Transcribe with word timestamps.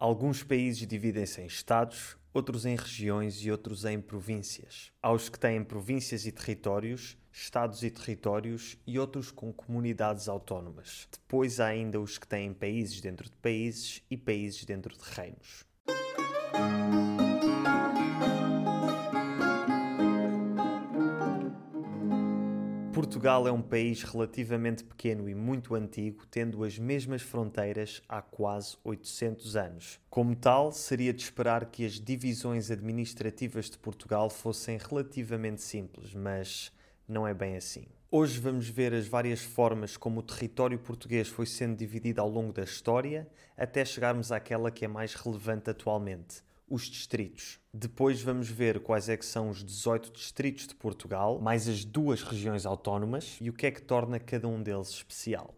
Alguns 0.00 0.44
países 0.44 0.86
dividem-se 0.86 1.40
em 1.40 1.46
estados, 1.46 2.16
outros 2.32 2.64
em 2.64 2.76
regiões 2.76 3.44
e 3.44 3.50
outros 3.50 3.84
em 3.84 4.00
províncias. 4.00 4.92
Há 5.02 5.10
os 5.10 5.28
que 5.28 5.36
têm 5.36 5.64
províncias 5.64 6.24
e 6.24 6.30
territórios, 6.30 7.16
estados 7.32 7.82
e 7.82 7.90
territórios 7.90 8.76
e 8.86 8.96
outros 8.96 9.32
com 9.32 9.52
comunidades 9.52 10.28
autónomas. 10.28 11.08
Depois 11.10 11.58
há 11.58 11.66
ainda 11.66 12.00
os 12.00 12.16
que 12.16 12.28
têm 12.28 12.54
países 12.54 13.00
dentro 13.00 13.28
de 13.28 13.36
países 13.38 14.00
e 14.08 14.16
países 14.16 14.64
dentro 14.64 14.96
de 14.96 15.02
reinos. 15.02 15.64
Portugal 23.08 23.48
é 23.48 23.50
um 23.50 23.62
país 23.62 24.02
relativamente 24.02 24.84
pequeno 24.84 25.30
e 25.30 25.34
muito 25.34 25.74
antigo, 25.74 26.26
tendo 26.30 26.62
as 26.62 26.78
mesmas 26.78 27.22
fronteiras 27.22 28.02
há 28.06 28.20
quase 28.20 28.76
800 28.84 29.56
anos. 29.56 29.98
Como 30.10 30.36
tal, 30.36 30.72
seria 30.72 31.10
de 31.14 31.22
esperar 31.22 31.64
que 31.70 31.86
as 31.86 31.94
divisões 31.94 32.70
administrativas 32.70 33.70
de 33.70 33.78
Portugal 33.78 34.28
fossem 34.28 34.76
relativamente 34.76 35.62
simples, 35.62 36.12
mas 36.12 36.70
não 37.08 37.26
é 37.26 37.32
bem 37.32 37.56
assim. 37.56 37.86
Hoje 38.10 38.38
vamos 38.38 38.68
ver 38.68 38.92
as 38.92 39.08
várias 39.08 39.40
formas 39.40 39.96
como 39.96 40.20
o 40.20 40.22
território 40.22 40.78
português 40.78 41.28
foi 41.28 41.46
sendo 41.46 41.78
dividido 41.78 42.20
ao 42.20 42.28
longo 42.28 42.52
da 42.52 42.62
história, 42.62 43.26
até 43.56 43.86
chegarmos 43.86 44.30
àquela 44.30 44.70
que 44.70 44.84
é 44.84 44.88
mais 44.88 45.14
relevante 45.14 45.70
atualmente, 45.70 46.42
os 46.70 46.84
distritos. 46.84 47.58
Depois 47.72 48.20
vamos 48.22 48.48
ver 48.48 48.80
quais 48.80 49.08
é 49.08 49.16
que 49.16 49.24
são 49.24 49.48
os 49.48 49.64
18 49.64 50.12
distritos 50.12 50.66
de 50.66 50.74
Portugal, 50.74 51.40
mais 51.40 51.68
as 51.68 51.84
duas 51.84 52.22
regiões 52.22 52.66
autónomas 52.66 53.38
e 53.40 53.48
o 53.48 53.52
que 53.52 53.66
é 53.66 53.70
que 53.70 53.82
torna 53.82 54.18
cada 54.18 54.46
um 54.48 54.62
deles 54.62 54.88
especial. 54.88 55.54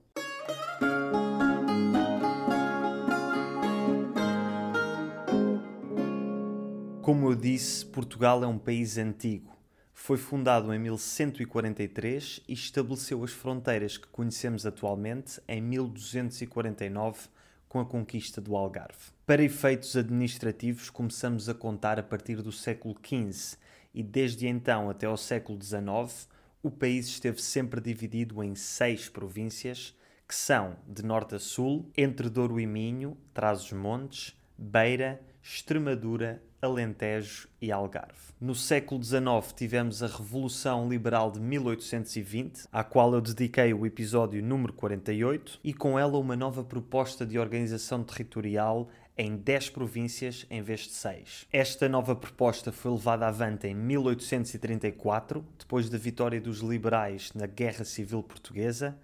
Como 7.03 7.29
eu 7.29 7.35
disse, 7.35 7.85
Portugal 7.87 8.45
é 8.45 8.47
um 8.47 8.59
país 8.59 8.97
antigo. 8.97 9.51
Foi 9.93 10.17
fundado 10.17 10.73
em 10.73 10.79
1143 10.79 12.41
e 12.49 12.53
estabeleceu 12.53 13.23
as 13.25 13.33
fronteiras 13.33 13.99
que 13.99 14.07
conhecemos 14.07 14.65
atualmente 14.65 15.41
em 15.49 15.61
1249 15.61 17.29
com 17.71 17.79
a 17.79 17.87
conquista 17.87 18.41
do 18.41 18.57
Algarve. 18.57 19.13
Para 19.25 19.45
efeitos 19.45 19.97
administrativos, 19.97 20.91
começamos 20.91 21.49
a 21.49 21.55
contar 21.55 22.01
a 22.01 22.03
partir 22.03 22.43
do 22.43 22.51
século 22.51 22.97
XV 23.01 23.57
e 23.95 24.03
desde 24.03 24.49
então 24.49 24.91
até 24.91 25.07
ao 25.07 25.17
século 25.17 25.57
XIX, 25.63 26.29
o 26.65 26.71
país 26.71 27.07
esteve 27.07 27.41
sempre 27.41 27.81
dividido 27.81 28.43
em 28.43 28.57
seis 28.57 29.09
províncias, 29.09 29.97
que 30.27 30.35
são 30.35 30.77
de 30.85 31.05
norte 31.05 31.37
a 31.37 31.39
sul, 31.39 31.89
entre 31.97 32.29
Douro 32.29 32.59
e 32.59 32.67
Minho, 32.67 33.17
Trás-os-Montes, 33.33 34.37
Beira, 34.59 35.23
Extremadura, 35.43 36.43
Alentejo 36.61 37.49
e 37.61 37.73
Algarve. 37.73 38.35
No 38.39 38.55
século 38.55 39.03
XIX 39.03 39.53
tivemos 39.55 40.03
a 40.03 40.07
Revolução 40.07 40.89
Liberal 40.89 41.31
de 41.31 41.41
1820, 41.41 42.69
à 42.71 42.85
qual 42.85 43.15
eu 43.15 43.21
dediquei 43.21 43.73
o 43.73 43.87
episódio 43.87 44.43
número 44.43 44.73
48, 44.75 45.59
e 45.65 45.73
com 45.73 45.99
ela 45.99 46.19
uma 46.19 46.37
nova 46.37 46.63
proposta 46.63 47.25
de 47.25 47.39
organização 47.39 48.05
territorial 48.05 48.89
em 49.17 49.37
10 49.37 49.71
províncias 49.71 50.47
em 50.51 50.63
vez 50.63 50.81
de 50.81 50.93
6. 50.93 51.47
Esta 51.53 51.89
nova 51.89 52.15
proposta 52.15 52.71
foi 52.71 52.91
levada 52.93 53.27
avante 53.27 53.67
em 53.67 53.75
1834, 53.75 55.45
depois 55.59 55.89
da 55.89 55.99
vitória 55.99 56.41
dos 56.41 56.61
liberais 56.61 57.33
na 57.35 57.47
Guerra 57.47 57.85
Civil 57.85 58.23
Portuguesa, 58.23 58.97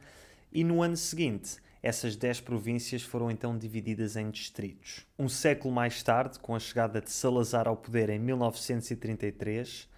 e 0.53 0.63
no 0.63 0.83
ano 0.83 0.97
seguinte 0.97 1.57
essas 1.87 2.17
10 2.17 2.41
províncias 2.41 3.03
foram 3.03 3.31
então 3.31 3.57
divididas 3.57 4.17
em 4.17 4.29
distritos. 4.29 5.07
Um 5.17 5.29
século 5.29 5.73
mais 5.73 6.03
tarde, 6.03 6.37
com 6.41 6.53
a 6.53 6.59
chegada 6.59 7.01
de 7.01 7.13
Salazar 7.13 7.69
ao 7.69 7.77
poder 7.77 8.11
em 8.11 8.19
1933, 8.19 9.89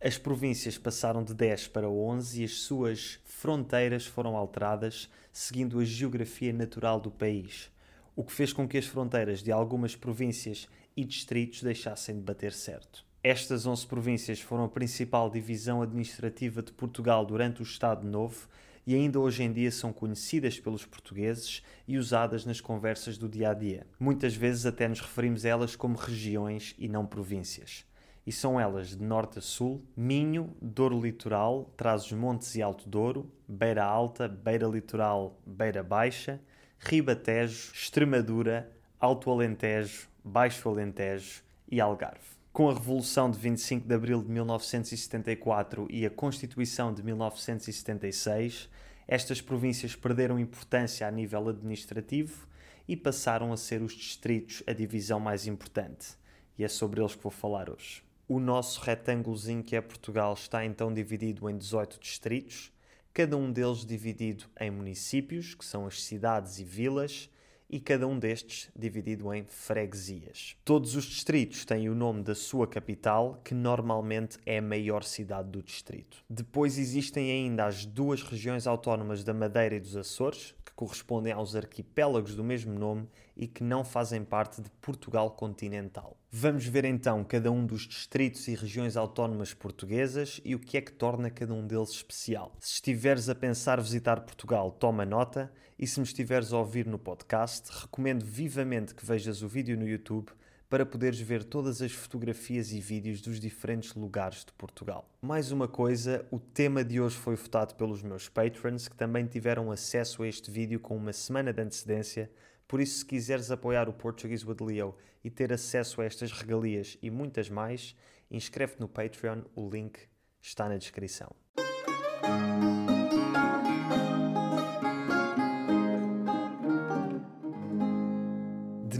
as 0.00 0.16
províncias 0.16 0.78
passaram 0.78 1.22
de 1.22 1.34
10 1.34 1.68
para 1.68 1.86
11 1.86 2.40
e 2.40 2.44
as 2.46 2.52
suas 2.52 3.20
fronteiras 3.26 4.06
foram 4.06 4.38
alteradas 4.38 5.10
seguindo 5.34 5.78
a 5.78 5.84
geografia 5.84 6.50
natural 6.50 6.98
do 6.98 7.10
país, 7.10 7.70
o 8.16 8.24
que 8.24 8.32
fez 8.32 8.50
com 8.50 8.66
que 8.66 8.78
as 8.78 8.86
fronteiras 8.86 9.42
de 9.42 9.52
algumas 9.52 9.94
províncias 9.94 10.66
e 10.96 11.04
distritos 11.04 11.62
deixassem 11.62 12.14
de 12.14 12.22
bater 12.22 12.54
certo. 12.54 13.04
Estas 13.22 13.66
11 13.66 13.86
províncias 13.86 14.40
foram 14.40 14.64
a 14.64 14.68
principal 14.70 15.28
divisão 15.28 15.82
administrativa 15.82 16.62
de 16.62 16.72
Portugal 16.72 17.26
durante 17.26 17.60
o 17.60 17.64
Estado 17.64 18.06
Novo 18.06 18.48
e 18.86 18.94
ainda 18.94 19.18
hoje 19.18 19.42
em 19.42 19.52
dia 19.52 19.70
são 19.70 19.92
conhecidas 19.92 20.58
pelos 20.60 20.84
portugueses 20.84 21.62
e 21.86 21.96
usadas 21.96 22.44
nas 22.44 22.60
conversas 22.60 23.16
do 23.16 23.28
dia 23.28 23.50
a 23.50 23.54
dia. 23.54 23.86
Muitas 23.98 24.34
vezes 24.34 24.66
até 24.66 24.86
nos 24.88 25.00
referimos 25.00 25.44
a 25.44 25.48
elas 25.48 25.76
como 25.76 25.96
regiões 25.96 26.74
e 26.78 26.88
não 26.88 27.06
províncias. 27.06 27.84
E 28.26 28.32
são 28.32 28.58
elas 28.58 28.96
de 28.96 29.02
norte 29.02 29.38
a 29.38 29.42
sul: 29.42 29.84
Minho, 29.96 30.54
Douro 30.60 31.00
Litoral, 31.00 31.72
Trás-os-Montes 31.76 32.54
e 32.54 32.62
Alto 32.62 32.88
Douro, 32.88 33.30
Beira 33.46 33.84
Alta, 33.84 34.26
Beira 34.26 34.66
Litoral, 34.66 35.38
Beira 35.46 35.82
Baixa, 35.82 36.40
Ribatejo, 36.78 37.72
Extremadura, 37.72 38.70
Alto 38.98 39.30
Alentejo, 39.30 40.08
Baixo 40.24 40.68
Alentejo 40.68 41.42
e 41.70 41.80
Algarve. 41.80 42.33
Com 42.54 42.70
a 42.70 42.72
Revolução 42.72 43.28
de 43.28 43.36
25 43.36 43.88
de 43.88 43.92
Abril 43.92 44.22
de 44.22 44.30
1974 44.30 45.88
e 45.90 46.06
a 46.06 46.10
Constituição 46.10 46.94
de 46.94 47.02
1976, 47.02 48.68
estas 49.08 49.40
províncias 49.40 49.96
perderam 49.96 50.38
importância 50.38 51.04
a 51.04 51.10
nível 51.10 51.48
administrativo 51.48 52.46
e 52.86 52.96
passaram 52.96 53.52
a 53.52 53.56
ser 53.56 53.82
os 53.82 53.92
distritos 53.92 54.62
a 54.68 54.72
divisão 54.72 55.18
mais 55.18 55.48
importante. 55.48 56.16
E 56.56 56.62
é 56.62 56.68
sobre 56.68 57.00
eles 57.00 57.16
que 57.16 57.24
vou 57.24 57.32
falar 57.32 57.68
hoje. 57.68 58.04
O 58.28 58.38
nosso 58.38 58.80
retângulozinho 58.82 59.64
que 59.64 59.74
é 59.74 59.80
Portugal 59.80 60.32
está 60.34 60.64
então 60.64 60.94
dividido 60.94 61.50
em 61.50 61.58
18 61.58 61.98
distritos, 61.98 62.70
cada 63.12 63.36
um 63.36 63.50
deles 63.50 63.84
dividido 63.84 64.44
em 64.60 64.70
municípios, 64.70 65.56
que 65.56 65.64
são 65.64 65.88
as 65.88 66.00
cidades 66.04 66.60
e 66.60 66.64
vilas, 66.64 67.28
e 67.68 67.80
cada 67.80 68.06
um 68.06 68.18
destes 68.18 68.70
dividido 68.76 69.32
em 69.32 69.44
freguesias. 69.44 70.56
Todos 70.64 70.94
os 70.94 71.04
distritos 71.04 71.64
têm 71.64 71.88
o 71.88 71.94
nome 71.94 72.22
da 72.22 72.34
sua 72.34 72.66
capital, 72.66 73.40
que 73.44 73.54
normalmente 73.54 74.38
é 74.46 74.58
a 74.58 74.62
maior 74.62 75.02
cidade 75.02 75.50
do 75.50 75.62
distrito. 75.62 76.18
Depois 76.28 76.78
existem 76.78 77.30
ainda 77.30 77.66
as 77.66 77.84
duas 77.84 78.22
regiões 78.22 78.66
autónomas 78.66 79.24
da 79.24 79.34
Madeira 79.34 79.76
e 79.76 79.80
dos 79.80 79.96
Açores, 79.96 80.54
correspondem 80.74 81.32
aos 81.32 81.54
arquipélagos 81.54 82.34
do 82.34 82.42
mesmo 82.42 82.78
nome 82.78 83.08
e 83.36 83.46
que 83.46 83.62
não 83.62 83.84
fazem 83.84 84.24
parte 84.24 84.60
de 84.60 84.70
Portugal 84.80 85.30
continental. 85.30 86.16
Vamos 86.30 86.66
ver 86.66 86.84
então 86.84 87.22
cada 87.24 87.50
um 87.50 87.64
dos 87.64 87.82
distritos 87.82 88.48
e 88.48 88.54
regiões 88.54 88.96
autónomas 88.96 89.54
portuguesas 89.54 90.40
e 90.44 90.54
o 90.54 90.58
que 90.58 90.76
é 90.76 90.80
que 90.80 90.92
torna 90.92 91.30
cada 91.30 91.54
um 91.54 91.66
deles 91.66 91.90
especial. 91.90 92.56
Se 92.60 92.74
estiveres 92.74 93.28
a 93.28 93.34
pensar 93.34 93.80
visitar 93.80 94.20
Portugal, 94.20 94.72
toma 94.72 95.04
nota 95.04 95.52
e 95.78 95.86
se 95.86 96.00
me 96.00 96.06
estiveres 96.06 96.52
a 96.52 96.58
ouvir 96.58 96.86
no 96.86 96.98
podcast, 96.98 97.70
recomendo 97.70 98.24
vivamente 98.24 98.94
que 98.94 99.04
vejas 99.04 99.42
o 99.42 99.48
vídeo 99.48 99.76
no 99.76 99.88
YouTube 99.88 100.30
para 100.74 100.84
poderes 100.84 101.20
ver 101.20 101.44
todas 101.44 101.80
as 101.80 101.92
fotografias 101.92 102.72
e 102.72 102.80
vídeos 102.80 103.20
dos 103.20 103.38
diferentes 103.38 103.94
lugares 103.94 104.44
de 104.44 104.50
Portugal. 104.54 105.08
Mais 105.22 105.52
uma 105.52 105.68
coisa, 105.68 106.26
o 106.32 106.40
tema 106.40 106.82
de 106.82 107.00
hoje 107.00 107.14
foi 107.16 107.36
votado 107.36 107.76
pelos 107.76 108.02
meus 108.02 108.28
patrons 108.28 108.88
que 108.88 108.96
também 108.96 109.24
tiveram 109.24 109.70
acesso 109.70 110.24
a 110.24 110.26
este 110.26 110.50
vídeo 110.50 110.80
com 110.80 110.96
uma 110.96 111.12
semana 111.12 111.52
de 111.52 111.62
antecedência 111.62 112.28
por 112.66 112.80
isso, 112.80 112.98
se 112.98 113.04
quiseres 113.06 113.52
apoiar 113.52 113.88
o 113.88 113.92
Portuguese 113.92 114.44
with 114.44 114.56
Leo 114.60 114.96
e 115.22 115.30
ter 115.30 115.52
acesso 115.52 116.00
a 116.00 116.06
estas 116.06 116.32
regalias 116.32 116.98
e 117.00 117.08
muitas 117.08 117.48
mais, 117.48 117.94
inscreve-te 118.28 118.80
no 118.80 118.88
Patreon, 118.88 119.42
o 119.54 119.70
link 119.70 120.00
está 120.42 120.68
na 120.68 120.76
descrição. 120.76 121.30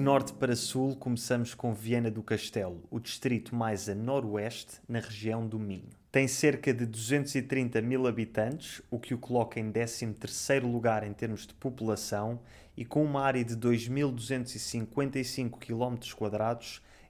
Norte 0.05 0.35
para 0.35 0.55
sul, 0.55 0.95
começamos 0.97 1.55
com 1.55 1.73
Viana 1.73 2.11
do 2.11 2.23
Castelo, 2.23 2.83
o 2.91 3.01
distrito 3.01 3.57
mais 3.57 3.89
a 3.89 3.95
noroeste, 3.95 4.79
na 4.87 5.01
região 5.01 5.47
do 5.47 5.59
Minho. 5.59 5.89
Tem 6.13 6.29
cerca 6.29 6.75
de 6.75 6.85
230 6.85 7.81
mil 7.81 8.07
habitantes, 8.07 8.83
o 8.91 8.99
que 8.99 9.15
o 9.15 9.19
coloca 9.19 9.59
em 9.59 9.73
13º 9.73 10.71
lugar 10.71 11.05
em 11.05 11.15
termos 11.15 11.47
de 11.47 11.55
população 11.55 12.39
e 12.77 12.85
com 12.85 13.03
uma 13.03 13.23
área 13.23 13.43
de 13.43 13.57
2.255 13.57 15.59
km, 15.59 15.97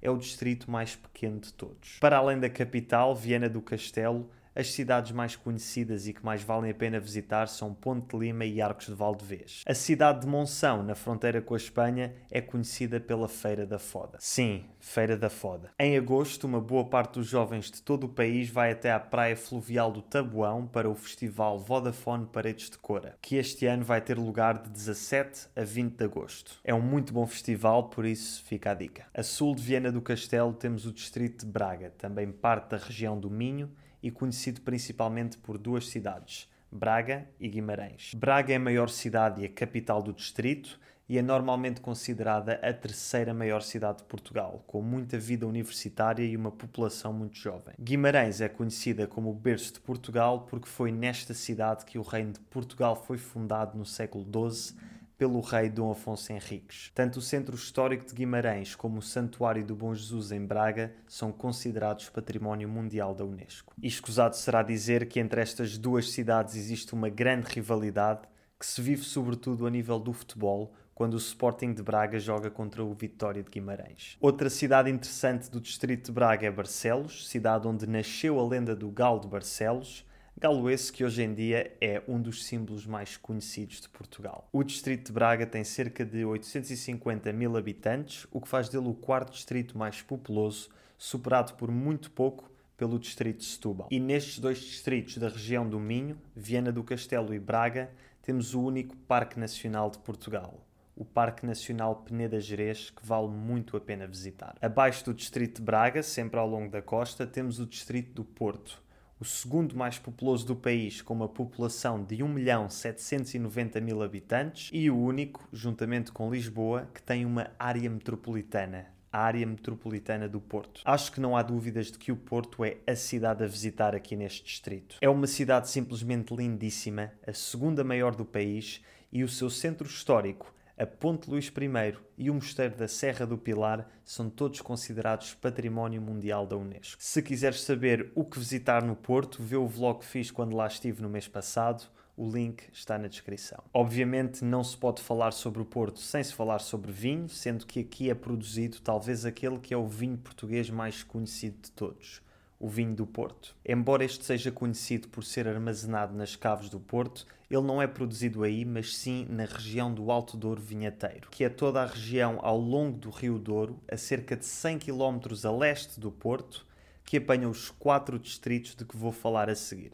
é 0.00 0.08
o 0.08 0.16
distrito 0.16 0.70
mais 0.70 0.94
pequeno 0.94 1.40
de 1.40 1.52
todos. 1.52 1.98
Para 1.98 2.19
além 2.19 2.38
da 2.38 2.48
capital, 2.48 3.12
Viana 3.12 3.48
do 3.48 3.60
Castelo, 3.60 4.30
as 4.54 4.68
cidades 4.72 5.12
mais 5.12 5.34
conhecidas 5.36 6.06
e 6.06 6.12
que 6.12 6.24
mais 6.24 6.42
valem 6.42 6.70
a 6.70 6.74
pena 6.74 7.00
visitar 7.00 7.48
são 7.48 7.74
Ponte 7.74 8.08
de 8.08 8.18
Lima 8.18 8.44
e 8.44 8.62
Arcos 8.62 8.86
de 8.86 8.94
Valdevez. 8.94 9.62
A 9.66 9.74
cidade 9.74 10.20
de 10.20 10.26
Monção, 10.26 10.82
na 10.82 10.94
fronteira 10.94 11.42
com 11.42 11.54
a 11.54 11.56
Espanha, 11.56 12.14
é 12.30 12.40
conhecida 12.40 13.00
pela 13.00 13.28
Feira 13.28 13.66
da 13.66 13.78
Foda. 13.78 14.18
Sim, 14.20 14.64
Feira 14.78 15.16
da 15.16 15.28
Foda. 15.28 15.70
Em 15.78 15.96
agosto, 15.96 16.46
uma 16.46 16.60
boa 16.60 16.84
parte 16.84 17.14
dos 17.14 17.26
jovens 17.26 17.70
de 17.70 17.82
todo 17.82 18.04
o 18.04 18.08
país 18.08 18.48
vai 18.48 18.70
até 18.70 18.92
à 18.92 19.00
praia 19.00 19.36
fluvial 19.36 19.90
do 19.90 20.02
Tabuão 20.02 20.66
para 20.66 20.88
o 20.88 20.94
festival 20.94 21.58
Vodafone 21.58 22.26
Paredes 22.26 22.70
de 22.70 22.78
Cora, 22.78 23.16
que 23.20 23.36
este 23.36 23.66
ano 23.66 23.82
vai 23.82 24.00
ter 24.00 24.18
lugar 24.18 24.58
de 24.58 24.70
17 24.70 25.48
a 25.56 25.64
20 25.64 25.96
de 25.96 26.04
agosto. 26.04 26.60
É 26.62 26.72
um 26.72 26.80
muito 26.80 27.12
bom 27.12 27.26
festival, 27.26 27.88
por 27.88 28.04
isso 28.04 28.42
fica 28.44 28.70
a 28.70 28.74
dica. 28.74 29.06
A 29.12 29.22
sul 29.22 29.54
de 29.54 29.62
Viena 29.62 29.90
do 29.90 30.00
Castelo 30.00 30.52
temos 30.52 30.86
o 30.86 30.92
distrito 30.92 31.44
de 31.44 31.50
Braga, 31.50 31.92
também 31.98 32.30
parte 32.30 32.70
da 32.70 32.76
região 32.76 33.18
do 33.18 33.30
Minho 33.30 33.70
e 34.04 34.10
conhecido 34.10 34.60
principalmente 34.60 35.38
por 35.38 35.56
duas 35.56 35.88
cidades, 35.88 36.46
Braga 36.70 37.26
e 37.40 37.48
Guimarães. 37.48 38.12
Braga 38.14 38.52
é 38.52 38.56
a 38.56 38.60
maior 38.60 38.90
cidade 38.90 39.40
e 39.40 39.46
a 39.46 39.48
capital 39.48 40.02
do 40.02 40.12
distrito 40.12 40.78
e 41.08 41.16
é 41.16 41.22
normalmente 41.22 41.80
considerada 41.80 42.60
a 42.62 42.70
terceira 42.70 43.32
maior 43.32 43.62
cidade 43.62 43.98
de 43.98 44.04
Portugal, 44.04 44.62
com 44.66 44.82
muita 44.82 45.18
vida 45.18 45.46
universitária 45.46 46.22
e 46.22 46.36
uma 46.36 46.50
população 46.50 47.14
muito 47.14 47.38
jovem. 47.38 47.74
Guimarães 47.80 48.42
é 48.42 48.48
conhecida 48.48 49.06
como 49.06 49.30
o 49.30 49.34
berço 49.34 49.72
de 49.72 49.80
Portugal 49.80 50.46
porque 50.50 50.68
foi 50.68 50.92
nesta 50.92 51.32
cidade 51.32 51.86
que 51.86 51.98
o 51.98 52.02
Reino 52.02 52.32
de 52.32 52.40
Portugal 52.40 52.94
foi 52.94 53.16
fundado 53.16 53.78
no 53.78 53.86
século 53.86 54.24
XII 54.24 54.76
pelo 55.16 55.40
rei 55.40 55.69
Dom 55.69 55.90
Afonso 55.90 56.32
Henriques. 56.32 56.90
Tanto 56.94 57.19
o 57.19 57.22
centro 57.22 57.55
histórico 57.55 58.06
de 58.06 58.14
Guimarães 58.14 58.75
como 58.75 58.99
o 58.99 59.02
Santuário 59.02 59.64
do 59.64 59.75
Bom 59.75 59.94
Jesus 59.94 60.32
em 60.32 60.44
Braga 60.44 60.93
são 61.06 61.31
considerados 61.31 62.08
Património 62.08 62.69
Mundial 62.69 63.14
da 63.14 63.25
Unesco. 63.25 63.75
E 63.82 63.87
escusado 63.87 64.37
será 64.37 64.62
dizer 64.62 65.06
que 65.08 65.20
entre 65.20 65.40
estas 65.40 65.78
duas 65.78 66.11
cidades 66.11 66.56
existe 66.56 66.94
uma 66.94 67.08
grande 67.08 67.46
rivalidade 67.49 68.22
que 68.58 68.66
se 68.66 68.81
vive 68.81 69.02
sobretudo 69.02 69.66
a 69.66 69.70
nível 69.70 69.99
do 69.99 70.12
futebol, 70.12 70.72
quando 70.94 71.14
o 71.14 71.19
Sporting 71.19 71.75
de 71.75 71.82
Braga 71.82 72.19
joga 72.19 72.50
contra 72.50 72.82
o 72.84 72.94
Vitória 72.94 73.43
de 73.43 73.50
Guimarães. 73.50 74.17
Outra 74.20 74.49
cidade 74.49 74.88
interessante 74.90 75.50
do 75.50 75.60
distrito 75.60 76.06
de 76.06 76.12
Braga 76.12 76.46
é 76.46 76.50
Barcelos, 76.50 77.28
cidade 77.28 77.67
onde 77.67 77.87
nasceu 77.87 78.38
a 78.38 78.46
lenda 78.46 78.76
do 78.76 78.88
Galo 78.90 79.20
de 79.20 79.28
Barcelos, 79.28 80.06
Galo 80.44 80.69
esse 80.69 80.93
que 80.93 81.02
hoje 81.02 81.23
em 81.23 81.32
dia 81.32 81.75
é 81.81 82.02
um 82.06 82.20
dos 82.20 82.44
símbolos 82.44 82.85
mais 82.85 83.17
conhecidos 83.17 83.81
de 83.81 83.88
Portugal. 83.88 84.46
O 84.52 84.62
distrito 84.62 85.06
de 85.06 85.12
Braga 85.12 85.46
tem 85.46 85.64
cerca 85.64 86.05
de 86.05 86.23
850 86.23 87.32
mil 87.32 87.56
habitantes, 87.56 88.26
o 88.31 88.43
que 88.43 88.46
faz 88.46 88.69
dele 88.69 88.87
o 88.87 88.93
quarto 88.93 89.32
distrito 89.32 89.79
mais 89.79 90.02
populoso, 90.02 90.69
superado 90.99 91.55
por 91.55 91.70
muito 91.70 92.11
pouco 92.11 92.52
pelo 92.76 92.99
distrito 92.99 93.38
de 93.38 93.46
Setúbal. 93.46 93.88
E 93.91 93.99
nestes 93.99 94.38
dois 94.38 94.58
distritos 94.58 95.17
da 95.17 95.31
região 95.31 95.67
do 95.67 95.81
Minho, 95.81 96.20
Viana 96.37 96.70
do 96.70 96.85
Castelo 96.85 97.32
e 97.32 97.38
Braga, 97.38 97.91
temos 98.20 98.52
o 98.52 98.61
único 98.61 98.94
Parque 98.94 99.41
Nacional 99.41 99.88
de 99.88 99.96
Portugal, 99.96 100.62
o 100.94 101.06
Parque 101.06 101.46
Nacional 101.46 102.05
Peneda 102.06 102.38
Gerês, 102.38 102.91
que 102.91 103.06
vale 103.06 103.29
muito 103.29 103.79
a 103.79 103.81
pena 103.81 104.06
visitar. 104.06 104.58
Abaixo 104.61 105.06
do 105.06 105.14
distrito 105.14 105.61
de 105.61 105.62
Braga, 105.62 106.02
sempre 106.02 106.38
ao 106.38 106.46
longo 106.46 106.70
da 106.70 106.82
costa, 106.82 107.26
temos 107.26 107.58
o 107.58 107.64
distrito 107.64 108.12
do 108.12 108.25
Porto, 108.25 108.83
o 109.24 109.26
segundo 109.26 109.74
mais 109.74 109.98
populoso 109.98 110.46
do 110.46 110.54
país, 110.54 111.00
com 111.00 111.14
uma 111.14 111.26
população 111.26 112.04
de 112.04 112.18
1.790.000 112.18 114.04
habitantes, 114.04 114.68
e 114.70 114.90
o 114.90 114.98
único, 114.98 115.48
juntamente 115.50 116.12
com 116.12 116.30
Lisboa, 116.30 116.86
que 116.92 117.02
tem 117.02 117.24
uma 117.24 117.50
área 117.58 117.88
metropolitana, 117.88 118.84
a 119.10 119.20
área 119.20 119.46
metropolitana 119.46 120.28
do 120.28 120.42
Porto. 120.42 120.82
Acho 120.84 121.10
que 121.10 121.22
não 121.22 121.34
há 121.34 121.42
dúvidas 121.42 121.90
de 121.90 121.96
que 121.96 122.12
o 122.12 122.16
Porto 122.16 122.62
é 122.62 122.76
a 122.86 122.94
cidade 122.94 123.42
a 123.42 123.46
visitar 123.46 123.94
aqui 123.94 124.14
neste 124.14 124.44
distrito. 124.44 124.96
É 125.00 125.08
uma 125.08 125.26
cidade 125.26 125.70
simplesmente 125.70 126.34
lindíssima, 126.34 127.10
a 127.26 127.32
segunda 127.32 127.82
maior 127.82 128.14
do 128.14 128.26
país, 128.26 128.82
e 129.10 129.24
o 129.24 129.28
seu 129.28 129.48
centro 129.48 129.88
histórico 129.88 130.52
a 130.76 130.84
Ponte 130.84 131.30
Luís 131.30 131.46
I 131.46 131.96
e 132.18 132.30
o 132.30 132.34
Mosteiro 132.34 132.76
da 132.76 132.88
Serra 132.88 133.24
do 133.24 133.38
Pilar 133.38 133.88
são 134.04 134.28
todos 134.28 134.60
considerados 134.60 135.34
Património 135.34 136.02
Mundial 136.02 136.46
da 136.46 136.56
Unesco. 136.56 137.00
Se 137.00 137.22
quiseres 137.22 137.62
saber 137.62 138.10
o 138.14 138.24
que 138.24 138.38
visitar 138.38 138.82
no 138.82 138.96
Porto, 138.96 139.40
vê 139.40 139.56
o 139.56 139.68
vlog 139.68 140.00
que 140.00 140.06
fiz 140.06 140.30
quando 140.30 140.56
lá 140.56 140.66
estive 140.66 141.00
no 141.00 141.08
mês 141.08 141.28
passado. 141.28 141.84
O 142.16 142.28
link 142.28 142.64
está 142.72 142.96
na 142.96 143.08
descrição. 143.08 143.62
Obviamente 143.72 144.44
não 144.44 144.62
se 144.62 144.76
pode 144.76 145.02
falar 145.02 145.32
sobre 145.32 145.60
o 145.60 145.64
Porto 145.64 145.98
sem 145.98 146.22
se 146.22 146.32
falar 146.32 146.60
sobre 146.60 146.92
vinho, 146.92 147.28
sendo 147.28 147.66
que 147.66 147.80
aqui 147.80 148.10
é 148.10 148.14
produzido 148.14 148.80
talvez 148.80 149.24
aquele 149.24 149.58
que 149.58 149.74
é 149.74 149.76
o 149.76 149.86
vinho 149.86 150.16
português 150.16 150.70
mais 150.70 151.02
conhecido 151.02 151.56
de 151.62 151.72
todos, 151.72 152.22
o 152.58 152.68
vinho 152.68 152.94
do 152.94 153.06
Porto. 153.06 153.54
Embora 153.64 154.04
este 154.04 154.24
seja 154.24 154.50
conhecido 154.50 155.08
por 155.08 155.24
ser 155.24 155.46
armazenado 155.46 156.14
nas 156.14 156.36
caves 156.36 156.68
do 156.68 156.80
Porto, 156.80 157.26
ele 157.50 157.62
não 157.62 157.80
é 157.80 157.86
produzido 157.86 158.42
aí, 158.42 158.64
mas 158.64 158.96
sim 158.96 159.26
na 159.28 159.44
região 159.44 159.92
do 159.92 160.10
Alto 160.10 160.36
Douro 160.36 160.60
Vinheteiro, 160.60 161.28
que 161.30 161.44
é 161.44 161.48
toda 161.48 161.82
a 161.82 161.86
região 161.86 162.38
ao 162.42 162.58
longo 162.58 162.98
do 162.98 163.10
Rio 163.10 163.38
Douro, 163.38 163.80
a 163.90 163.96
cerca 163.96 164.36
de 164.36 164.46
100 164.46 164.78
km 164.78 165.20
a 165.44 165.50
leste 165.50 166.00
do 166.00 166.10
Porto, 166.10 166.66
que 167.04 167.18
apanha 167.18 167.48
os 167.48 167.70
quatro 167.70 168.18
distritos 168.18 168.74
de 168.74 168.84
que 168.84 168.96
vou 168.96 169.12
falar 169.12 169.50
a 169.50 169.54
seguir: 169.54 169.92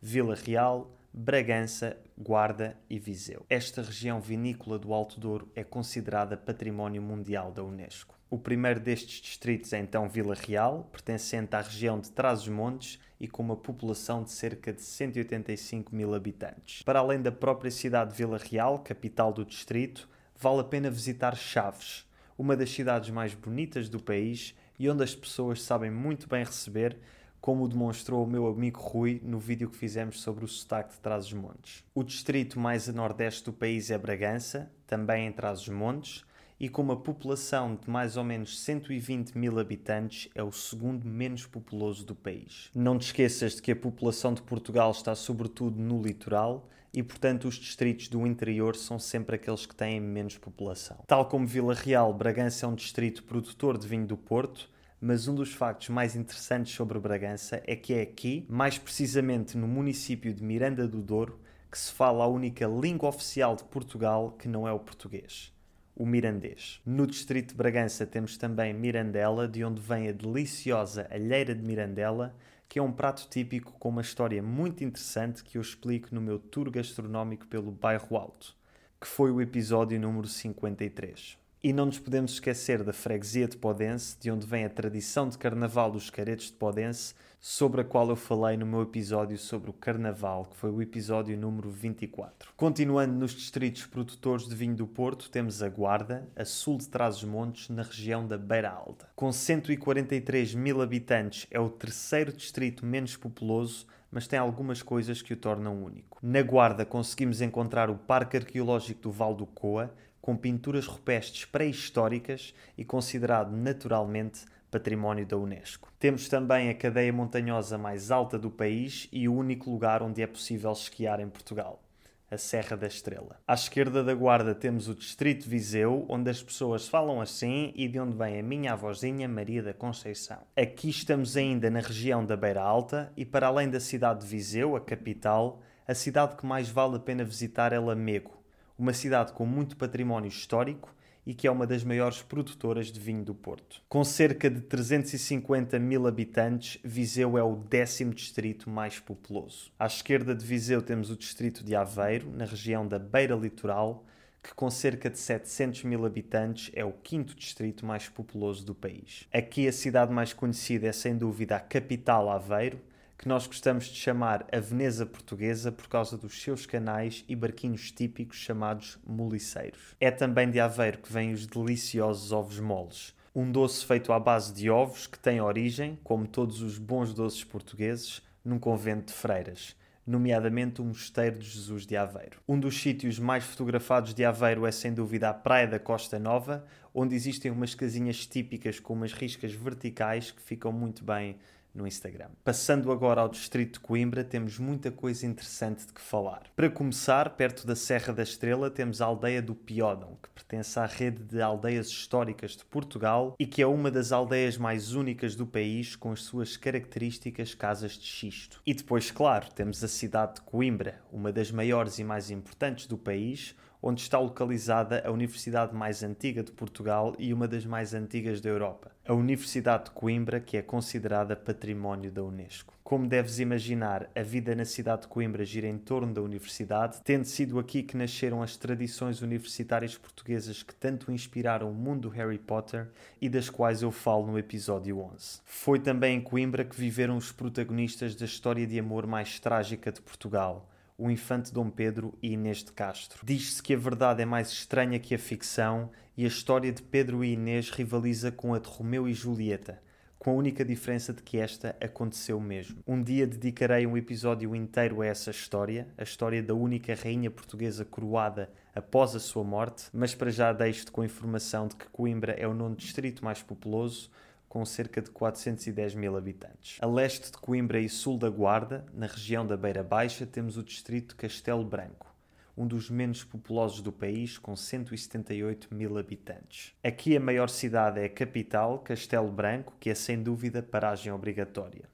Vila 0.00 0.34
Real, 0.34 0.94
Bragança, 1.12 1.96
Guarda 2.16 2.76
e 2.88 2.98
Viseu. 2.98 3.44
Esta 3.48 3.82
região 3.82 4.20
vinícola 4.20 4.78
do 4.78 4.92
Alto 4.92 5.18
Douro 5.18 5.50
é 5.54 5.64
considerada 5.64 6.36
Património 6.36 7.02
Mundial 7.02 7.50
da 7.50 7.64
Unesco. 7.64 8.19
O 8.30 8.38
primeiro 8.38 8.78
destes 8.78 9.20
distritos 9.20 9.72
é 9.72 9.80
então 9.80 10.08
Vila 10.08 10.36
Real, 10.36 10.88
pertencente 10.92 11.56
à 11.56 11.60
região 11.60 11.98
de 11.98 12.12
Trás-os-Montes 12.12 13.00
e 13.18 13.26
com 13.26 13.42
uma 13.42 13.56
população 13.56 14.22
de 14.22 14.30
cerca 14.30 14.72
de 14.72 14.82
185 14.82 15.92
mil 15.92 16.14
habitantes. 16.14 16.84
Para 16.84 17.00
além 17.00 17.20
da 17.20 17.32
própria 17.32 17.72
cidade 17.72 18.12
de 18.12 18.16
Vila 18.16 18.38
Real, 18.38 18.78
capital 18.78 19.32
do 19.32 19.44
distrito, 19.44 20.08
vale 20.36 20.60
a 20.60 20.64
pena 20.64 20.88
visitar 20.88 21.34
Chaves, 21.34 22.06
uma 22.38 22.56
das 22.56 22.70
cidades 22.70 23.10
mais 23.10 23.34
bonitas 23.34 23.88
do 23.88 24.00
país 24.00 24.54
e 24.78 24.88
onde 24.88 25.02
as 25.02 25.12
pessoas 25.12 25.60
sabem 25.60 25.90
muito 25.90 26.28
bem 26.28 26.44
receber, 26.44 26.98
como 27.40 27.66
demonstrou 27.66 28.22
o 28.22 28.30
meu 28.30 28.46
amigo 28.46 28.78
Rui 28.78 29.20
no 29.24 29.40
vídeo 29.40 29.68
que 29.68 29.76
fizemos 29.76 30.20
sobre 30.20 30.44
o 30.44 30.48
sotaque 30.48 30.92
de 30.94 31.00
Trás-os-Montes. 31.00 31.82
O 31.92 32.04
distrito 32.04 32.60
mais 32.60 32.88
a 32.88 32.92
nordeste 32.92 33.46
do 33.46 33.52
país 33.52 33.90
é 33.90 33.98
Bragança, 33.98 34.70
também 34.86 35.26
em 35.26 35.32
Trás-os-Montes, 35.32 36.24
e 36.60 36.68
com 36.68 36.82
uma 36.82 36.96
população 36.96 37.74
de 37.74 37.88
mais 37.88 38.18
ou 38.18 38.22
menos 38.22 38.60
120 38.60 39.32
mil 39.32 39.58
habitantes, 39.58 40.28
é 40.34 40.42
o 40.42 40.52
segundo 40.52 41.06
menos 41.06 41.46
populoso 41.46 42.04
do 42.04 42.14
país. 42.14 42.70
Não 42.74 42.98
te 42.98 43.06
esqueças 43.06 43.56
de 43.56 43.62
que 43.62 43.72
a 43.72 43.76
população 43.76 44.34
de 44.34 44.42
Portugal 44.42 44.90
está 44.90 45.14
sobretudo 45.14 45.80
no 45.80 46.02
litoral 46.02 46.68
e, 46.92 47.02
portanto, 47.02 47.48
os 47.48 47.54
distritos 47.54 48.08
do 48.08 48.26
interior 48.26 48.76
são 48.76 48.98
sempre 48.98 49.36
aqueles 49.36 49.64
que 49.64 49.74
têm 49.74 49.98
menos 49.98 50.36
população. 50.36 50.98
Tal 51.06 51.24
como 51.24 51.46
Vila 51.46 51.72
Real, 51.72 52.12
Bragança 52.12 52.66
é 52.66 52.68
um 52.68 52.74
distrito 52.74 53.22
produtor 53.22 53.78
de 53.78 53.88
vinho 53.88 54.06
do 54.06 54.18
Porto, 54.18 54.68
mas 55.00 55.26
um 55.26 55.34
dos 55.34 55.54
factos 55.54 55.88
mais 55.88 56.14
interessantes 56.14 56.74
sobre 56.74 56.98
Bragança 56.98 57.62
é 57.66 57.74
que 57.74 57.94
é 57.94 58.02
aqui, 58.02 58.44
mais 58.50 58.76
precisamente 58.76 59.56
no 59.56 59.66
município 59.66 60.34
de 60.34 60.42
Miranda 60.42 60.86
do 60.86 61.00
Douro, 61.00 61.40
que 61.70 61.78
se 61.78 61.90
fala 61.90 62.24
a 62.24 62.28
única 62.28 62.66
língua 62.66 63.08
oficial 63.08 63.56
de 63.56 63.64
Portugal 63.64 64.32
que 64.32 64.46
não 64.46 64.68
é 64.68 64.72
o 64.72 64.78
português 64.78 65.58
o 66.00 66.06
mirandês. 66.06 66.80
No 66.86 67.06
distrito 67.06 67.50
de 67.50 67.54
Bragança 67.54 68.06
temos 68.06 68.38
também 68.38 68.72
Mirandela, 68.72 69.46
de 69.46 69.62
onde 69.62 69.82
vem 69.82 70.08
a 70.08 70.12
deliciosa 70.12 71.06
alheira 71.10 71.54
de 71.54 71.62
Mirandela, 71.62 72.34
que 72.66 72.78
é 72.78 72.82
um 72.82 72.90
prato 72.90 73.28
típico 73.28 73.72
com 73.72 73.90
uma 73.90 74.00
história 74.00 74.42
muito 74.42 74.82
interessante 74.82 75.44
que 75.44 75.58
eu 75.58 75.60
explico 75.60 76.08
no 76.14 76.22
meu 76.22 76.38
tour 76.38 76.70
gastronómico 76.70 77.46
pelo 77.46 77.70
Bairro 77.70 78.16
Alto, 78.16 78.56
que 78.98 79.06
foi 79.06 79.30
o 79.30 79.42
episódio 79.42 80.00
número 80.00 80.26
53. 80.26 81.39
E 81.62 81.74
não 81.74 81.84
nos 81.84 81.98
podemos 81.98 82.32
esquecer 82.32 82.82
da 82.82 82.90
freguesia 82.90 83.46
de 83.46 83.54
Podense, 83.54 84.16
de 84.18 84.30
onde 84.30 84.46
vem 84.46 84.64
a 84.64 84.70
tradição 84.70 85.28
de 85.28 85.36
carnaval 85.36 85.90
dos 85.90 86.08
caretos 86.08 86.46
de 86.46 86.54
Podense, 86.54 87.12
sobre 87.38 87.82
a 87.82 87.84
qual 87.84 88.08
eu 88.08 88.16
falei 88.16 88.56
no 88.56 88.64
meu 88.64 88.80
episódio 88.80 89.36
sobre 89.36 89.68
o 89.68 89.74
carnaval, 89.74 90.46
que 90.46 90.56
foi 90.56 90.70
o 90.70 90.80
episódio 90.80 91.36
número 91.36 91.70
24. 91.70 92.54
Continuando 92.56 93.12
nos 93.12 93.32
distritos 93.32 93.84
produtores 93.84 94.48
de 94.48 94.54
vinho 94.54 94.74
do 94.74 94.86
Porto, 94.86 95.28
temos 95.28 95.62
a 95.62 95.68
Guarda, 95.68 96.26
a 96.34 96.46
sul 96.46 96.78
de 96.78 96.88
Trás-os-Montes, 96.88 97.68
na 97.68 97.82
região 97.82 98.26
da 98.26 98.38
Beira 98.38 98.70
Alta. 98.70 99.10
Com 99.14 99.30
143 99.30 100.54
mil 100.54 100.80
habitantes, 100.80 101.46
é 101.50 101.60
o 101.60 101.68
terceiro 101.68 102.32
distrito 102.32 102.86
menos 102.86 103.18
populoso, 103.18 103.86
mas 104.10 104.26
tem 104.26 104.38
algumas 104.38 104.82
coisas 104.82 105.22
que 105.22 105.32
o 105.32 105.36
tornam 105.36 105.82
único. 105.82 106.18
Na 106.22 106.42
Guarda 106.42 106.84
conseguimos 106.84 107.40
encontrar 107.40 107.90
o 107.90 107.96
Parque 107.96 108.36
Arqueológico 108.36 109.02
do 109.02 109.10
Val 109.10 109.34
do 109.34 109.46
Coa, 109.46 109.92
com 110.20 110.36
pinturas 110.36 110.86
rupestres 110.86 111.44
pré-históricas 111.44 112.54
e 112.76 112.84
considerado 112.84 113.50
naturalmente 113.56 114.44
património 114.70 115.26
da 115.26 115.36
Unesco. 115.36 115.92
Temos 115.98 116.28
também 116.28 116.68
a 116.68 116.74
cadeia 116.74 117.12
montanhosa 117.12 117.76
mais 117.76 118.10
alta 118.10 118.38
do 118.38 118.50
país 118.50 119.08
e 119.10 119.28
o 119.28 119.34
único 119.34 119.70
lugar 119.70 120.02
onde 120.02 120.22
é 120.22 120.26
possível 120.26 120.72
esquiar 120.72 121.20
em 121.20 121.28
Portugal. 121.28 121.82
A 122.30 122.38
Serra 122.38 122.76
da 122.76 122.86
Estrela. 122.86 123.40
À 123.46 123.54
esquerda 123.54 124.04
da 124.04 124.14
Guarda 124.14 124.54
temos 124.54 124.88
o 124.88 124.94
Distrito 124.94 125.48
Viseu, 125.48 126.06
onde 126.08 126.30
as 126.30 126.40
pessoas 126.40 126.86
falam 126.86 127.20
assim 127.20 127.72
e 127.74 127.88
de 127.88 127.98
onde 127.98 128.16
vem 128.16 128.38
a 128.38 128.42
minha 128.42 128.72
avózinha 128.72 129.28
Maria 129.28 129.62
da 129.62 129.74
Conceição. 129.74 130.38
Aqui 130.56 130.88
estamos 130.88 131.36
ainda 131.36 131.68
na 131.68 131.80
região 131.80 132.24
da 132.24 132.36
Beira 132.36 132.62
Alta 132.62 133.12
e 133.16 133.24
para 133.24 133.48
além 133.48 133.68
da 133.68 133.80
cidade 133.80 134.20
de 134.20 134.26
Viseu, 134.26 134.76
a 134.76 134.80
capital, 134.80 135.60
a 135.88 135.94
cidade 135.94 136.36
que 136.36 136.46
mais 136.46 136.68
vale 136.68 136.96
a 136.96 137.00
pena 137.00 137.24
visitar 137.24 137.72
é 137.72 137.78
Lamego, 137.80 138.40
uma 138.78 138.92
cidade 138.92 139.32
com 139.32 139.44
muito 139.44 139.76
património 139.76 140.28
histórico 140.28 140.94
e 141.30 141.34
que 141.34 141.46
é 141.46 141.50
uma 141.50 141.64
das 141.64 141.84
maiores 141.84 142.20
produtoras 142.20 142.90
de 142.90 142.98
vinho 142.98 143.22
do 143.22 143.32
Porto. 143.32 143.80
Com 143.88 144.02
cerca 144.02 144.50
de 144.50 144.60
350 144.62 145.78
mil 145.78 146.08
habitantes, 146.08 146.80
Viseu 146.82 147.38
é 147.38 147.42
o 147.44 147.54
décimo 147.54 148.12
distrito 148.12 148.68
mais 148.68 148.98
populoso. 148.98 149.70
À 149.78 149.86
esquerda 149.86 150.34
de 150.34 150.44
Viseu 150.44 150.82
temos 150.82 151.08
o 151.08 151.16
distrito 151.16 151.62
de 151.62 151.76
Aveiro, 151.76 152.28
na 152.32 152.44
região 152.44 152.84
da 152.84 152.98
Beira 152.98 153.36
Litoral, 153.36 154.04
que 154.42 154.52
com 154.52 154.68
cerca 154.68 155.08
de 155.08 155.20
700 155.20 155.84
mil 155.84 156.04
habitantes 156.04 156.72
é 156.74 156.84
o 156.84 156.90
quinto 156.90 157.36
distrito 157.36 157.86
mais 157.86 158.08
populoso 158.08 158.66
do 158.66 158.74
país. 158.74 159.28
Aqui 159.32 159.68
a 159.68 159.72
cidade 159.72 160.12
mais 160.12 160.32
conhecida 160.32 160.88
é 160.88 160.92
sem 160.92 161.16
dúvida 161.16 161.54
a 161.54 161.60
capital 161.60 162.28
Aveiro, 162.28 162.80
que 163.20 163.28
nós 163.28 163.46
gostamos 163.46 163.84
de 163.84 163.96
chamar 163.96 164.46
a 164.50 164.58
Veneza 164.58 165.04
Portuguesa 165.04 165.70
por 165.70 165.86
causa 165.88 166.16
dos 166.16 166.40
seus 166.40 166.64
canais 166.64 167.22
e 167.28 167.36
barquinhos 167.36 167.92
típicos 167.92 168.38
chamados 168.38 168.98
moliceiros. 169.06 169.94
É 170.00 170.10
também 170.10 170.50
de 170.50 170.58
Aveiro 170.58 170.96
que 170.96 171.12
vêm 171.12 171.34
os 171.34 171.46
deliciosos 171.46 172.32
ovos 172.32 172.58
moles, 172.58 173.14
um 173.34 173.52
doce 173.52 173.84
feito 173.84 174.10
à 174.14 174.18
base 174.18 174.54
de 174.54 174.70
ovos 174.70 175.06
que 175.06 175.18
tem 175.18 175.38
origem, 175.38 175.98
como 176.02 176.26
todos 176.26 176.62
os 176.62 176.78
bons 176.78 177.12
doces 177.12 177.44
portugueses, 177.44 178.22
num 178.42 178.58
convento 178.58 179.08
de 179.08 179.12
freiras 179.12 179.76
nomeadamente 180.06 180.80
o 180.80 180.84
Mosteiro 180.84 181.38
de 181.38 181.48
Jesus 181.48 181.86
de 181.86 181.96
Aveiro. 181.96 182.40
Um 182.48 182.58
dos 182.58 182.80
sítios 182.80 183.18
mais 183.20 183.44
fotografados 183.44 184.12
de 184.12 184.24
Aveiro 184.24 184.66
é 184.66 184.72
sem 184.72 184.92
dúvida 184.92 185.30
a 185.30 185.34
Praia 185.34 185.68
da 185.68 185.78
Costa 185.78 186.18
Nova, 186.18 186.64
onde 186.92 187.14
existem 187.14 187.52
umas 187.52 187.76
casinhas 187.76 188.26
típicas 188.26 188.80
com 188.80 188.94
umas 188.94 189.12
riscas 189.12 189.52
verticais 189.52 190.32
que 190.32 190.42
ficam 190.42 190.72
muito 190.72 191.04
bem 191.04 191.36
no 191.74 191.86
Instagram. 191.86 192.30
Passando 192.44 192.90
agora 192.90 193.20
ao 193.20 193.28
distrito 193.28 193.74
de 193.74 193.80
Coimbra, 193.80 194.24
temos 194.24 194.58
muita 194.58 194.90
coisa 194.90 195.26
interessante 195.26 195.86
de 195.86 195.92
que 195.92 196.00
falar. 196.00 196.42
Para 196.56 196.70
começar, 196.70 197.30
perto 197.30 197.66
da 197.66 197.76
Serra 197.76 198.12
da 198.12 198.22
Estrela, 198.22 198.70
temos 198.70 199.00
a 199.00 199.06
aldeia 199.06 199.40
do 199.40 199.54
Piódão, 199.54 200.18
que 200.22 200.28
pertence 200.30 200.78
à 200.78 200.86
rede 200.86 201.22
de 201.22 201.40
aldeias 201.40 201.88
históricas 201.88 202.52
de 202.56 202.64
Portugal 202.64 203.34
e 203.38 203.46
que 203.46 203.62
é 203.62 203.66
uma 203.66 203.90
das 203.90 204.12
aldeias 204.12 204.56
mais 204.56 204.94
únicas 204.94 205.34
do 205.34 205.46
país, 205.46 205.96
com 205.96 206.12
as 206.12 206.22
suas 206.22 206.56
características 206.56 207.54
casas 207.54 207.92
de 207.92 208.06
xisto. 208.06 208.60
E 208.66 208.74
depois, 208.74 209.10
claro, 209.10 209.46
temos 209.52 209.82
a 209.84 209.88
cidade 209.88 210.34
de 210.34 210.40
Coimbra, 210.42 211.00
uma 211.12 211.32
das 211.32 211.50
maiores 211.50 211.98
e 211.98 212.04
mais 212.04 212.30
importantes 212.30 212.86
do 212.86 212.98
país, 212.98 213.54
onde 213.82 214.02
está 214.02 214.18
localizada 214.18 215.02
a 215.06 215.10
universidade 215.10 215.74
mais 215.74 216.02
antiga 216.02 216.42
de 216.42 216.52
Portugal 216.52 217.14
e 217.18 217.32
uma 217.32 217.48
das 217.48 217.64
mais 217.64 217.94
antigas 217.94 218.40
da 218.40 218.48
Europa, 218.48 218.90
a 219.06 219.14
Universidade 219.14 219.84
de 219.84 219.90
Coimbra, 219.90 220.40
que 220.40 220.56
é 220.56 220.62
considerada 220.62 221.34
património 221.34 222.10
da 222.10 222.22
Unesco. 222.22 222.74
Como 222.90 223.06
deves 223.06 223.38
imaginar, 223.38 224.10
a 224.16 224.22
vida 224.22 224.54
na 224.54 224.64
cidade 224.64 225.02
de 225.02 225.08
Coimbra 225.08 225.44
gira 225.44 225.68
em 225.68 225.78
torno 225.78 226.12
da 226.12 226.20
universidade, 226.20 227.00
tendo 227.04 227.24
sido 227.24 227.58
aqui 227.58 227.82
que 227.82 227.96
nasceram 227.96 228.42
as 228.42 228.56
tradições 228.56 229.22
universitárias 229.22 229.96
portuguesas 229.96 230.62
que 230.62 230.74
tanto 230.74 231.12
inspiraram 231.12 231.70
o 231.70 231.74
mundo 231.74 232.00
do 232.00 232.08
Harry 232.08 232.38
Potter 232.38 232.88
e 233.20 233.28
das 233.28 233.48
quais 233.48 233.82
eu 233.82 233.90
falo 233.90 234.26
no 234.26 234.38
episódio 234.38 234.98
11. 234.98 235.40
Foi 235.44 235.78
também 235.78 236.16
em 236.18 236.20
Coimbra 236.20 236.64
que 236.64 236.74
viveram 236.74 237.16
os 237.16 237.30
protagonistas 237.30 238.14
da 238.14 238.24
história 238.24 238.66
de 238.66 238.78
amor 238.78 239.06
mais 239.06 239.38
trágica 239.38 239.92
de 239.92 240.00
Portugal, 240.00 240.69
o 241.00 241.10
infante 241.10 241.52
Dom 241.52 241.70
Pedro 241.70 242.12
e 242.22 242.32
Inês 242.34 242.58
de 242.58 242.72
Castro. 242.72 243.24
Diz-se 243.24 243.62
que 243.62 243.72
a 243.72 243.78
verdade 243.78 244.20
é 244.22 244.26
mais 244.26 244.50
estranha 244.50 244.98
que 244.98 245.14
a 245.14 245.18
ficção 245.18 245.90
e 246.14 246.24
a 246.24 246.28
história 246.28 246.70
de 246.70 246.82
Pedro 246.82 247.24
e 247.24 247.32
Inês 247.32 247.70
rivaliza 247.70 248.30
com 248.30 248.52
a 248.52 248.58
de 248.58 248.68
Romeu 248.68 249.08
e 249.08 249.14
Julieta, 249.14 249.80
com 250.18 250.32
a 250.32 250.34
única 250.34 250.62
diferença 250.62 251.14
de 251.14 251.22
que 251.22 251.38
esta 251.38 251.74
aconteceu 251.80 252.38
mesmo. 252.38 252.82
Um 252.86 253.02
dia 253.02 253.26
dedicarei 253.26 253.86
um 253.86 253.96
episódio 253.96 254.54
inteiro 254.54 255.00
a 255.00 255.06
essa 255.06 255.30
história, 255.30 255.88
a 255.96 256.02
história 256.02 256.42
da 256.42 256.52
única 256.54 256.94
rainha 256.94 257.30
portuguesa 257.30 257.82
coroada 257.82 258.50
após 258.74 259.16
a 259.16 259.18
sua 259.18 259.42
morte, 259.42 259.84
mas 259.94 260.14
para 260.14 260.30
já 260.30 260.52
deixo-te 260.52 260.92
com 260.92 261.00
a 261.00 261.06
informação 261.06 261.66
de 261.66 261.76
que 261.76 261.88
Coimbra 261.88 262.32
é 262.32 262.46
o 262.46 262.52
nono 262.52 262.76
distrito 262.76 263.24
mais 263.24 263.42
populoso, 263.42 264.10
com 264.50 264.64
cerca 264.66 265.00
de 265.00 265.10
410 265.12 265.94
mil 265.94 266.16
habitantes. 266.16 266.76
A 266.80 266.86
leste 266.86 267.30
de 267.30 267.38
Coimbra 267.38 267.78
e 267.78 267.88
sul 267.88 268.18
da 268.18 268.28
Guarda, 268.28 268.84
na 268.92 269.06
região 269.06 269.46
da 269.46 269.56
Beira 269.56 269.84
Baixa, 269.84 270.26
temos 270.26 270.56
o 270.56 270.62
distrito 270.64 271.14
Castelo 271.14 271.64
Branco, 271.64 272.12
um 272.56 272.66
dos 272.66 272.90
menos 272.90 273.22
populosos 273.22 273.80
do 273.80 273.92
país, 273.92 274.38
com 274.38 274.56
178 274.56 275.72
mil 275.72 275.96
habitantes. 275.96 276.74
Aqui 276.82 277.16
a 277.16 277.20
maior 277.20 277.48
cidade 277.48 278.00
é 278.00 278.06
a 278.06 278.08
capital, 278.08 278.80
Castelo 278.80 279.30
Branco, 279.30 279.72
que 279.78 279.88
é 279.88 279.94
sem 279.94 280.20
dúvida 280.20 280.60
paragem 280.60 281.12
obrigatória. 281.12 281.88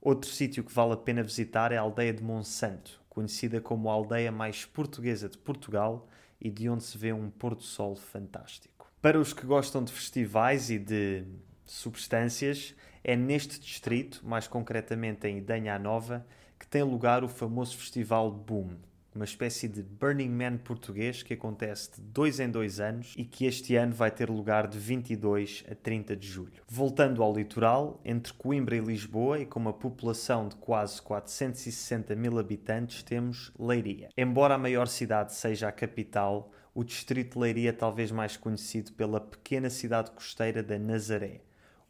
Outro 0.00 0.30
sítio 0.30 0.64
que 0.64 0.72
vale 0.72 0.94
a 0.94 0.96
pena 0.96 1.22
visitar 1.22 1.72
é 1.72 1.76
a 1.76 1.82
aldeia 1.82 2.14
de 2.14 2.22
Monsanto, 2.22 3.02
conhecida 3.10 3.60
como 3.60 3.90
a 3.90 3.92
aldeia 3.92 4.32
mais 4.32 4.64
portuguesa 4.64 5.28
de 5.28 5.36
Portugal 5.36 6.08
e 6.40 6.48
de 6.48 6.70
onde 6.70 6.84
se 6.84 6.96
vê 6.96 7.12
um 7.12 7.28
pôr-do-sol 7.28 7.94
fantástico. 7.94 8.90
Para 9.02 9.20
os 9.20 9.34
que 9.34 9.44
gostam 9.44 9.84
de 9.84 9.92
festivais 9.92 10.70
e 10.70 10.78
de 10.78 11.26
substâncias, 11.64 12.74
é 13.04 13.16
neste 13.16 13.58
distrito, 13.58 14.20
mais 14.24 14.46
concretamente 14.46 15.26
em 15.26 15.38
Idanha 15.38 15.78
Nova, 15.78 16.24
que 16.58 16.66
tem 16.66 16.82
lugar 16.82 17.24
o 17.24 17.28
famoso 17.28 17.76
festival 17.76 18.30
Boom, 18.30 18.76
uma 19.14 19.24
espécie 19.24 19.68
de 19.68 19.82
Burning 19.82 20.30
Man 20.30 20.56
português 20.58 21.22
que 21.22 21.34
acontece 21.34 21.96
de 21.96 22.00
dois 22.00 22.40
em 22.40 22.48
dois 22.48 22.80
anos 22.80 23.14
e 23.16 23.24
que 23.24 23.44
este 23.44 23.76
ano 23.76 23.92
vai 23.92 24.10
ter 24.10 24.30
lugar 24.30 24.66
de 24.66 24.78
22 24.78 25.64
a 25.70 25.74
30 25.74 26.16
de 26.16 26.26
julho. 26.26 26.62
Voltando 26.66 27.22
ao 27.22 27.34
litoral, 27.34 28.00
entre 28.04 28.32
Coimbra 28.32 28.76
e 28.76 28.80
Lisboa 28.80 29.40
e 29.40 29.46
com 29.46 29.60
uma 29.60 29.72
população 29.72 30.48
de 30.48 30.56
quase 30.56 31.02
460 31.02 32.14
mil 32.14 32.38
habitantes, 32.38 33.02
temos 33.02 33.52
Leiria. 33.58 34.08
Embora 34.16 34.54
a 34.54 34.58
maior 34.58 34.88
cidade 34.88 35.34
seja 35.34 35.68
a 35.68 35.72
capital, 35.72 36.50
o 36.74 36.82
distrito 36.82 37.34
de 37.34 37.38
Leiria 37.40 37.70
é 37.70 37.72
talvez 37.72 38.10
mais 38.10 38.36
conhecido 38.36 38.92
pela 38.92 39.20
pequena 39.20 39.68
cidade 39.68 40.10
costeira 40.12 40.62
da 40.62 40.78
Nazaré 40.78 41.42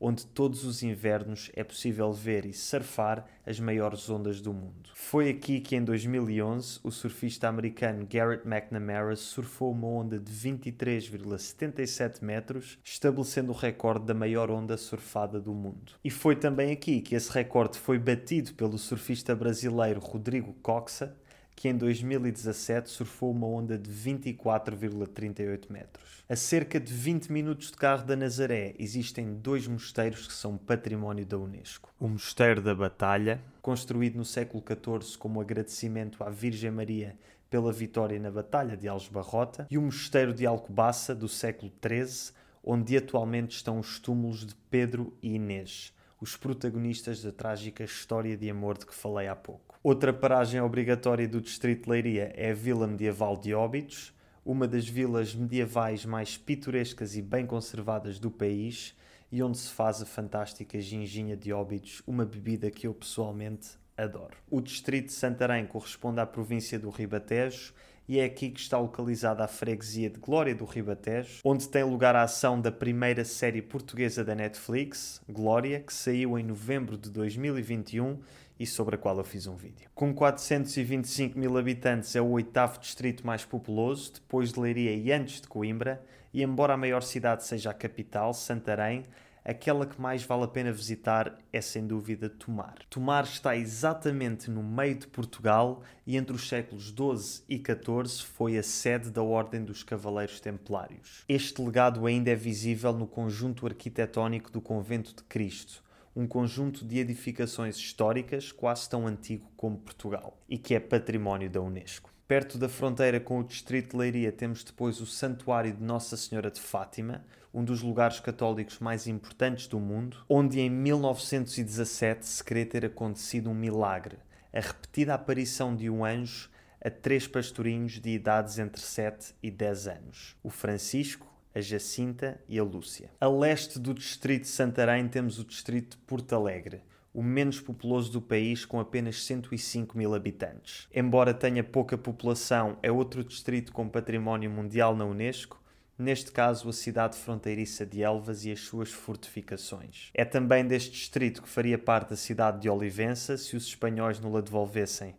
onde 0.04 0.26
todos 0.26 0.64
os 0.64 0.82
invernos 0.82 1.48
é 1.54 1.62
possível 1.62 2.12
ver 2.12 2.44
e 2.44 2.52
surfar 2.52 3.24
as 3.46 3.60
maiores 3.60 4.10
ondas 4.10 4.40
do 4.40 4.52
mundo. 4.52 4.90
Foi 4.94 5.30
aqui 5.30 5.60
que 5.60 5.76
em 5.76 5.84
2011 5.84 6.80
o 6.82 6.90
surfista 6.90 7.46
americano 7.46 8.04
Garrett 8.10 8.44
McNamara 8.46 9.14
surfou 9.14 9.70
uma 9.70 9.86
onda 9.86 10.18
de 10.18 10.32
23,77 10.32 12.20
metros, 12.20 12.78
estabelecendo 12.82 13.52
o 13.52 13.54
recorde 13.54 14.06
da 14.06 14.14
maior 14.14 14.50
onda 14.50 14.76
surfada 14.76 15.40
do 15.40 15.54
mundo. 15.54 15.92
E 16.02 16.10
foi 16.10 16.34
também 16.34 16.72
aqui 16.72 17.00
que 17.00 17.14
esse 17.14 17.30
recorde 17.30 17.78
foi 17.78 17.98
batido 17.98 18.54
pelo 18.54 18.78
surfista 18.78 19.36
brasileiro 19.36 20.00
Rodrigo 20.00 20.52
Coxa, 20.62 21.16
que 21.54 21.68
em 21.68 21.76
2017 21.76 22.90
surfou 22.90 23.30
uma 23.30 23.46
onda 23.46 23.78
de 23.78 23.90
24,38 23.90 25.70
metros. 25.70 26.24
A 26.28 26.36
cerca 26.36 26.80
de 26.80 26.92
20 26.92 27.30
minutos 27.30 27.70
de 27.70 27.76
carro 27.76 28.04
da 28.04 28.16
Nazaré 28.16 28.74
existem 28.78 29.34
dois 29.34 29.66
mosteiros 29.66 30.26
que 30.26 30.32
são 30.32 30.56
património 30.56 31.26
da 31.26 31.38
Unesco. 31.38 31.92
O 32.00 32.08
Mosteiro 32.08 32.60
da 32.60 32.74
Batalha, 32.74 33.40
construído 33.60 34.16
no 34.16 34.24
século 34.24 34.62
XIV 34.66 35.18
como 35.18 35.40
agradecimento 35.40 36.22
à 36.24 36.30
Virgem 36.30 36.70
Maria 36.70 37.16
pela 37.52 37.70
vitória 37.70 38.18
na 38.18 38.30
Batalha 38.30 38.78
de 38.78 38.88
Aljubarrota, 38.88 39.66
e 39.70 39.76
o 39.76 39.82
Mosteiro 39.82 40.32
de 40.32 40.46
Alcobaça, 40.46 41.14
do 41.14 41.28
século 41.28 41.70
XIII, 41.86 42.32
onde 42.64 42.96
atualmente 42.96 43.56
estão 43.56 43.78
os 43.78 43.98
túmulos 43.98 44.46
de 44.46 44.54
Pedro 44.70 45.12
e 45.22 45.34
Inês, 45.34 45.92
os 46.18 46.34
protagonistas 46.34 47.22
da 47.22 47.30
trágica 47.30 47.84
história 47.84 48.38
de 48.38 48.48
amor 48.48 48.78
de 48.78 48.86
que 48.86 48.94
falei 48.94 49.28
há 49.28 49.36
pouco. 49.36 49.71
Outra 49.84 50.12
paragem 50.12 50.60
obrigatória 50.60 51.26
do 51.26 51.40
Distrito 51.40 51.84
de 51.84 51.90
Leiria 51.90 52.32
é 52.36 52.52
a 52.52 52.54
Vila 52.54 52.86
Medieval 52.86 53.36
de 53.36 53.52
Óbidos, 53.52 54.14
uma 54.44 54.68
das 54.68 54.86
vilas 54.86 55.34
medievais 55.34 56.04
mais 56.06 56.36
pitorescas 56.36 57.16
e 57.16 57.20
bem 57.20 57.44
conservadas 57.44 58.20
do 58.20 58.30
país 58.30 58.94
e 59.32 59.42
onde 59.42 59.58
se 59.58 59.70
faz 59.70 60.00
a 60.00 60.06
fantástica 60.06 60.80
ginginha 60.80 61.36
de 61.36 61.52
Óbidos, 61.52 62.00
uma 62.06 62.24
bebida 62.24 62.70
que 62.70 62.86
eu 62.86 62.94
pessoalmente 62.94 63.70
adoro. 63.96 64.36
O 64.48 64.60
Distrito 64.60 65.06
de 65.06 65.14
Santarém 65.14 65.66
corresponde 65.66 66.20
à 66.20 66.26
província 66.26 66.78
do 66.78 66.88
Ribatejo 66.88 67.74
e 68.08 68.20
é 68.20 68.24
aqui 68.24 68.50
que 68.50 68.60
está 68.60 68.78
localizada 68.78 69.44
a 69.44 69.48
freguesia 69.48 70.10
de 70.10 70.20
Glória 70.20 70.54
do 70.54 70.64
Ribatejo, 70.64 71.40
onde 71.44 71.68
tem 71.68 71.82
lugar 71.82 72.14
a 72.14 72.22
ação 72.22 72.60
da 72.60 72.70
primeira 72.70 73.24
série 73.24 73.62
portuguesa 73.62 74.24
da 74.24 74.34
Netflix, 74.34 75.20
Glória, 75.28 75.80
que 75.80 75.92
saiu 75.92 76.38
em 76.38 76.44
novembro 76.44 76.96
de 76.96 77.10
2021 77.10 78.18
e 78.58 78.66
sobre 78.66 78.94
a 78.96 78.98
qual 78.98 79.18
eu 79.18 79.24
fiz 79.24 79.46
um 79.46 79.56
vídeo. 79.56 79.88
Com 79.94 80.14
425 80.14 81.38
mil 81.38 81.56
habitantes, 81.56 82.14
é 82.16 82.20
o 82.20 82.30
oitavo 82.30 82.78
distrito 82.78 83.26
mais 83.26 83.44
populoso, 83.44 84.14
depois 84.14 84.52
de 84.52 84.60
Leiria 84.60 84.94
e 84.94 85.12
antes 85.12 85.40
de 85.40 85.48
Coimbra, 85.48 86.04
e 86.32 86.42
embora 86.42 86.74
a 86.74 86.76
maior 86.76 87.02
cidade 87.02 87.44
seja 87.44 87.70
a 87.70 87.74
capital, 87.74 88.32
Santarém, 88.32 89.04
aquela 89.44 89.86
que 89.86 90.00
mais 90.00 90.22
vale 90.22 90.44
a 90.44 90.48
pena 90.48 90.72
visitar 90.72 91.38
é 91.52 91.60
sem 91.60 91.86
dúvida 91.86 92.28
Tomar. 92.28 92.76
Tomar 92.88 93.24
está 93.24 93.56
exatamente 93.56 94.50
no 94.50 94.62
meio 94.62 94.94
de 94.94 95.06
Portugal 95.06 95.82
e 96.06 96.16
entre 96.16 96.34
os 96.34 96.48
séculos 96.48 96.86
XII 96.86 97.44
e 97.48 97.56
XIV 97.56 98.24
foi 98.24 98.56
a 98.56 98.62
sede 98.62 99.10
da 99.10 99.22
Ordem 99.22 99.64
dos 99.64 99.82
Cavaleiros 99.82 100.40
Templários. 100.40 101.24
Este 101.28 101.60
legado 101.60 102.06
ainda 102.06 102.30
é 102.30 102.36
visível 102.36 102.92
no 102.92 103.06
conjunto 103.06 103.66
arquitetónico 103.66 104.50
do 104.50 104.60
Convento 104.60 105.14
de 105.14 105.22
Cristo, 105.24 105.82
um 106.14 106.26
conjunto 106.26 106.84
de 106.84 106.98
edificações 106.98 107.76
históricas 107.76 108.52
quase 108.52 108.88
tão 108.88 109.06
antigo 109.06 109.50
como 109.56 109.78
Portugal 109.78 110.38
e 110.48 110.58
que 110.58 110.74
é 110.74 110.80
património 110.80 111.48
da 111.48 111.60
Unesco. 111.60 112.12
Perto 112.28 112.56
da 112.56 112.68
fronteira 112.68 113.20
com 113.20 113.40
o 113.40 113.44
distrito 113.44 113.90
de 113.90 113.96
Leiria 113.96 114.32
temos 114.32 114.64
depois 114.64 115.00
o 115.00 115.06
Santuário 115.06 115.72
de 115.72 115.82
Nossa 115.82 116.16
Senhora 116.16 116.50
de 116.50 116.60
Fátima, 116.60 117.24
um 117.52 117.62
dos 117.62 117.82
lugares 117.82 118.20
católicos 118.20 118.78
mais 118.78 119.06
importantes 119.06 119.66
do 119.66 119.78
mundo, 119.78 120.24
onde 120.28 120.60
em 120.60 120.70
1917 120.70 122.26
se 122.26 122.42
crê 122.42 122.64
ter 122.64 122.86
acontecido 122.86 123.50
um 123.50 123.54
milagre, 123.54 124.16
a 124.52 124.60
repetida 124.60 125.14
aparição 125.14 125.76
de 125.76 125.90
um 125.90 126.04
anjo 126.04 126.50
a 126.84 126.90
três 126.90 127.28
pastorinhos 127.28 128.00
de 128.00 128.10
idades 128.10 128.58
entre 128.58 128.80
7 128.80 129.34
e 129.42 129.50
10 129.50 129.86
anos, 129.86 130.36
o 130.42 130.50
Francisco, 130.50 131.31
a 131.54 131.60
Jacinta 131.60 132.40
e 132.48 132.58
a 132.58 132.64
Lúcia. 132.64 133.10
A 133.20 133.28
leste 133.28 133.78
do 133.78 133.92
distrito 133.92 134.42
de 134.42 134.48
Santarém 134.48 135.08
temos 135.08 135.38
o 135.38 135.44
distrito 135.44 135.96
de 135.96 136.02
Porto 136.04 136.34
Alegre, 136.34 136.82
o 137.12 137.22
menos 137.22 137.60
populoso 137.60 138.10
do 138.10 138.22
país, 138.22 138.64
com 138.64 138.80
apenas 138.80 139.24
105 139.24 139.96
mil 139.96 140.14
habitantes. 140.14 140.88
Embora 140.94 141.34
tenha 141.34 141.62
pouca 141.62 141.98
população, 141.98 142.78
é 142.82 142.90
outro 142.90 143.22
distrito 143.22 143.72
com 143.72 143.88
património 143.88 144.50
mundial 144.50 144.96
na 144.96 145.04
Unesco, 145.04 145.60
neste 145.98 146.32
caso 146.32 146.68
a 146.68 146.72
cidade 146.72 147.16
fronteiriça 147.16 147.84
de 147.84 148.02
Elvas 148.02 148.44
e 148.44 148.50
as 148.50 148.60
suas 148.60 148.90
fortificações. 148.90 150.10
É 150.14 150.24
também 150.24 150.66
deste 150.66 150.90
distrito 150.90 151.42
que 151.42 151.48
faria 151.48 151.78
parte 151.78 152.14
a 152.14 152.16
cidade 152.16 152.60
de 152.60 152.70
Olivença 152.70 153.36
se 153.36 153.56
os 153.56 153.66
espanhóis 153.66 154.18
não 154.18 154.32
la 154.32 154.40
devolvessem. 154.40 155.14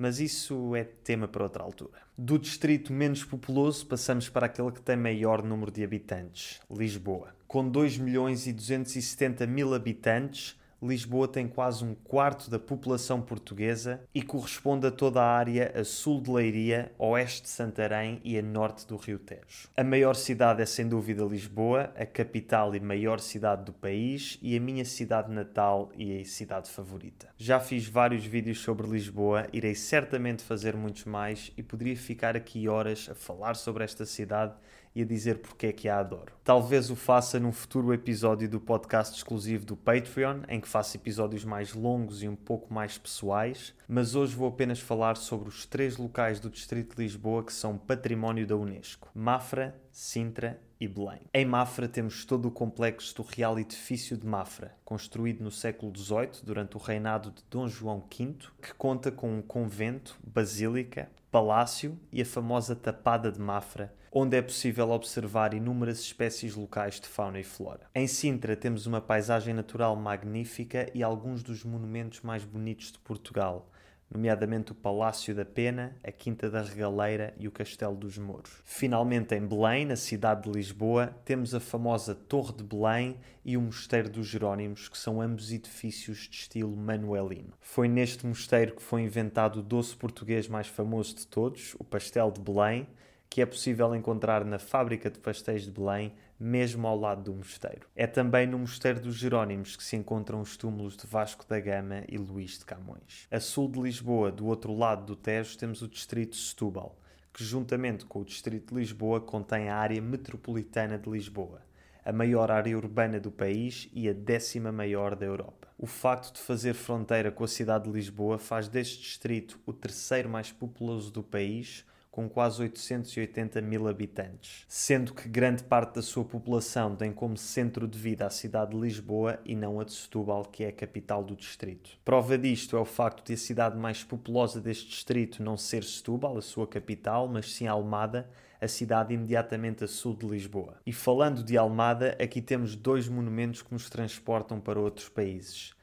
Mas 0.00 0.18
isso 0.18 0.74
é 0.74 0.82
tema 0.82 1.28
para 1.28 1.42
outra 1.42 1.62
altura. 1.62 1.98
Do 2.16 2.38
distrito 2.38 2.90
menos 2.90 3.22
populoso, 3.22 3.84
passamos 3.86 4.30
para 4.30 4.46
aquele 4.46 4.72
que 4.72 4.80
tem 4.80 4.96
maior 4.96 5.42
número 5.42 5.70
de 5.70 5.84
habitantes, 5.84 6.58
Lisboa. 6.70 7.34
Com 7.46 7.68
2 7.68 7.98
milhões 7.98 8.46
e 8.46 8.52
270 8.54 9.46
mil 9.46 9.74
habitantes, 9.74 10.58
Lisboa 10.82 11.28
tem 11.28 11.46
quase 11.46 11.84
um 11.84 11.94
quarto 11.94 12.50
da 12.50 12.58
população 12.58 13.20
portuguesa 13.20 14.00
e 14.14 14.22
corresponde 14.22 14.86
a 14.86 14.90
toda 14.90 15.20
a 15.20 15.26
área 15.26 15.72
a 15.78 15.84
sul 15.84 16.22
de 16.22 16.30
Leiria, 16.30 16.90
oeste 16.98 17.42
de 17.42 17.48
Santarém 17.50 18.18
e 18.24 18.38
a 18.38 18.42
norte 18.42 18.86
do 18.86 18.96
Rio 18.96 19.18
Tejo. 19.18 19.68
A 19.76 19.84
maior 19.84 20.16
cidade 20.16 20.62
é 20.62 20.66
sem 20.66 20.88
dúvida 20.88 21.22
Lisboa, 21.22 21.92
a 21.94 22.06
capital 22.06 22.74
e 22.74 22.80
maior 22.80 23.20
cidade 23.20 23.64
do 23.64 23.74
país 23.74 24.38
e 24.40 24.56
a 24.56 24.60
minha 24.60 24.84
cidade 24.84 25.30
natal 25.30 25.92
e 25.94 26.18
a 26.18 26.24
cidade 26.24 26.70
favorita. 26.70 27.28
Já 27.36 27.60
fiz 27.60 27.86
vários 27.86 28.24
vídeos 28.24 28.60
sobre 28.60 28.86
Lisboa, 28.86 29.46
irei 29.52 29.74
certamente 29.74 30.42
fazer 30.42 30.74
muitos 30.74 31.04
mais 31.04 31.52
e 31.58 31.62
poderia 31.62 31.96
ficar 31.96 32.36
aqui 32.36 32.68
horas 32.68 33.06
a 33.10 33.14
falar 33.14 33.54
sobre 33.54 33.84
esta 33.84 34.06
cidade 34.06 34.54
e 34.94 35.02
a 35.02 35.04
dizer 35.04 35.38
porque 35.38 35.66
é 35.66 35.72
que 35.72 35.88
a 35.88 35.98
adoro. 35.98 36.32
Talvez 36.42 36.90
o 36.90 36.96
faça 36.96 37.38
num 37.38 37.52
futuro 37.52 37.92
episódio 37.92 38.48
do 38.48 38.60
podcast 38.60 39.16
exclusivo 39.16 39.64
do 39.64 39.76
Patreon, 39.76 40.40
em 40.48 40.60
que 40.60 40.68
faço 40.68 40.96
episódios 40.96 41.44
mais 41.44 41.74
longos 41.74 42.22
e 42.22 42.28
um 42.28 42.36
pouco 42.36 42.72
mais 42.72 42.98
pessoais, 42.98 43.74
mas 43.86 44.14
hoje 44.14 44.34
vou 44.34 44.48
apenas 44.48 44.80
falar 44.80 45.16
sobre 45.16 45.48
os 45.48 45.64
três 45.64 45.96
locais 45.96 46.40
do 46.40 46.50
Distrito 46.50 46.96
de 46.96 47.02
Lisboa 47.02 47.44
que 47.44 47.52
são 47.52 47.78
património 47.78 48.46
da 48.46 48.56
Unesco: 48.56 49.08
Mafra, 49.14 49.80
Sintra 49.90 50.60
e 50.80 50.88
Belém. 50.88 51.20
Em 51.34 51.44
Mafra 51.44 51.88
temos 51.88 52.24
todo 52.24 52.46
o 52.46 52.50
complexo 52.50 53.14
do 53.16 53.22
Real 53.22 53.58
Edifício 53.58 54.16
de 54.16 54.26
Mafra, 54.26 54.74
construído 54.84 55.42
no 55.42 55.50
século 55.50 55.92
XVIII 55.96 56.42
durante 56.42 56.76
o 56.76 56.80
reinado 56.80 57.30
de 57.30 57.42
Dom 57.50 57.68
João 57.68 58.00
V, 58.00 58.36
que 58.62 58.72
conta 58.74 59.10
com 59.10 59.38
um 59.38 59.42
convento, 59.42 60.18
basílica, 60.26 61.10
palácio 61.30 61.98
e 62.12 62.22
a 62.22 62.26
famosa 62.26 62.74
Tapada 62.74 63.30
de 63.30 63.40
Mafra, 63.40 63.94
onde 64.12 64.36
é 64.36 64.42
possível 64.42 64.90
observar 64.90 65.54
inúmeras 65.54 66.00
espécies 66.00 66.56
locais 66.56 66.98
de 66.98 67.06
fauna 67.06 67.38
e 67.38 67.44
flora. 67.44 67.88
Em 67.94 68.08
Sintra 68.08 68.56
temos 68.56 68.86
uma 68.86 69.00
paisagem 69.00 69.54
natural 69.54 69.94
magnífica 69.94 70.90
e 70.92 71.02
alguns 71.02 71.42
dos 71.42 71.64
monumentos 71.64 72.20
mais 72.22 72.44
bonitos 72.44 72.90
de 72.90 72.98
Portugal, 72.98 73.69
nomeadamente 74.10 74.72
o 74.72 74.74
Palácio 74.74 75.34
da 75.34 75.44
Pena, 75.44 75.96
a 76.02 76.10
Quinta 76.10 76.50
da 76.50 76.62
Regaleira 76.62 77.32
e 77.38 77.46
o 77.46 77.52
Castelo 77.52 77.94
dos 77.94 78.18
Mouros. 78.18 78.60
Finalmente, 78.64 79.34
em 79.34 79.46
Belém, 79.46 79.86
na 79.86 79.96
cidade 79.96 80.42
de 80.42 80.50
Lisboa, 80.50 81.14
temos 81.24 81.54
a 81.54 81.60
famosa 81.60 82.14
Torre 82.14 82.54
de 82.54 82.64
Belém 82.64 83.16
e 83.44 83.56
o 83.56 83.60
Mosteiro 83.60 84.10
dos 84.10 84.26
Jerónimos, 84.26 84.88
que 84.88 84.98
são 84.98 85.20
ambos 85.20 85.52
edifícios 85.52 86.28
de 86.28 86.36
estilo 86.36 86.76
manuelino. 86.76 87.52
Foi 87.60 87.88
neste 87.88 88.26
mosteiro 88.26 88.74
que 88.74 88.82
foi 88.82 89.02
inventado 89.02 89.60
o 89.60 89.62
doce 89.62 89.96
português 89.96 90.48
mais 90.48 90.66
famoso 90.66 91.14
de 91.14 91.26
todos, 91.26 91.74
o 91.78 91.84
pastel 91.84 92.30
de 92.30 92.40
Belém, 92.40 92.86
que 93.30 93.40
é 93.40 93.46
possível 93.46 93.94
encontrar 93.94 94.44
na 94.44 94.58
Fábrica 94.58 95.08
de 95.08 95.20
Pastéis 95.20 95.62
de 95.62 95.70
Belém, 95.70 96.12
mesmo 96.38 96.84
ao 96.88 96.98
lado 96.98 97.22
do 97.22 97.32
mosteiro. 97.32 97.86
É 97.94 98.04
também 98.04 98.44
no 98.44 98.58
Mosteiro 98.58 98.98
dos 98.98 99.14
Jerónimos 99.14 99.76
que 99.76 99.84
se 99.84 99.94
encontram 99.94 100.40
os 100.40 100.56
túmulos 100.56 100.96
de 100.96 101.06
Vasco 101.06 101.46
da 101.48 101.60
Gama 101.60 102.02
e 102.08 102.18
Luís 102.18 102.58
de 102.58 102.64
Camões. 102.64 103.28
A 103.30 103.38
sul 103.38 103.70
de 103.70 103.80
Lisboa, 103.80 104.32
do 104.32 104.46
outro 104.46 104.74
lado 104.76 105.06
do 105.06 105.14
Tejo, 105.14 105.56
temos 105.56 105.80
o 105.80 105.86
distrito 105.86 106.32
de 106.32 106.38
Setúbal, 106.38 106.98
que 107.32 107.44
juntamente 107.44 108.04
com 108.04 108.18
o 108.18 108.24
distrito 108.24 108.74
de 108.74 108.80
Lisboa 108.80 109.20
contém 109.20 109.68
a 109.68 109.76
área 109.76 110.02
metropolitana 110.02 110.98
de 110.98 111.08
Lisboa, 111.08 111.62
a 112.04 112.12
maior 112.12 112.50
área 112.50 112.76
urbana 112.76 113.20
do 113.20 113.30
país 113.30 113.88
e 113.92 114.08
a 114.08 114.12
décima 114.12 114.72
maior 114.72 115.14
da 115.14 115.26
Europa. 115.26 115.68
O 115.78 115.86
facto 115.86 116.34
de 116.34 116.40
fazer 116.40 116.74
fronteira 116.74 117.30
com 117.30 117.44
a 117.44 117.48
cidade 117.48 117.84
de 117.84 117.92
Lisboa 117.92 118.38
faz 118.38 118.66
deste 118.66 119.00
distrito 119.00 119.60
o 119.64 119.72
terceiro 119.72 120.28
mais 120.28 120.50
populoso 120.50 121.12
do 121.12 121.22
país, 121.22 121.84
com 122.10 122.28
quase 122.28 122.60
880 122.62 123.60
mil 123.60 123.86
habitantes, 123.86 124.64
sendo 124.66 125.14
que 125.14 125.28
grande 125.28 125.62
parte 125.62 125.94
da 125.94 126.02
sua 126.02 126.24
população 126.24 126.96
tem 126.96 127.12
como 127.12 127.36
centro 127.36 127.86
de 127.86 127.98
vida 127.98 128.26
a 128.26 128.30
cidade 128.30 128.72
de 128.72 128.80
Lisboa 128.80 129.38
e 129.44 129.54
não 129.54 129.78
a 129.78 129.84
de 129.84 129.92
Setúbal, 129.92 130.44
que 130.44 130.64
é 130.64 130.68
a 130.68 130.72
capital 130.72 131.22
do 131.22 131.36
distrito. 131.36 131.90
Prova 132.04 132.36
disto 132.36 132.76
é 132.76 132.80
o 132.80 132.84
facto 132.84 133.24
de 133.24 133.34
a 133.34 133.36
cidade 133.36 133.78
mais 133.78 134.02
populosa 134.02 134.60
deste 134.60 134.88
distrito 134.88 135.42
não 135.42 135.56
ser 135.56 135.84
Setúbal, 135.84 136.36
a 136.36 136.42
sua 136.42 136.66
capital, 136.66 137.28
mas 137.28 137.52
sim 137.54 137.68
Almada, 137.68 138.28
a 138.60 138.66
cidade 138.66 139.14
imediatamente 139.14 139.84
a 139.84 139.88
sul 139.88 140.14
de 140.14 140.26
Lisboa. 140.26 140.78
E 140.84 140.92
falando 140.92 141.42
de 141.44 141.56
Almada, 141.56 142.16
aqui 142.20 142.42
temos 142.42 142.74
dois 142.74 143.08
monumentos 143.08 143.62
que 143.62 143.72
nos 143.72 143.88
transportam 143.88 144.60
para 144.60 144.80
outros 144.80 145.08
países. 145.08 145.74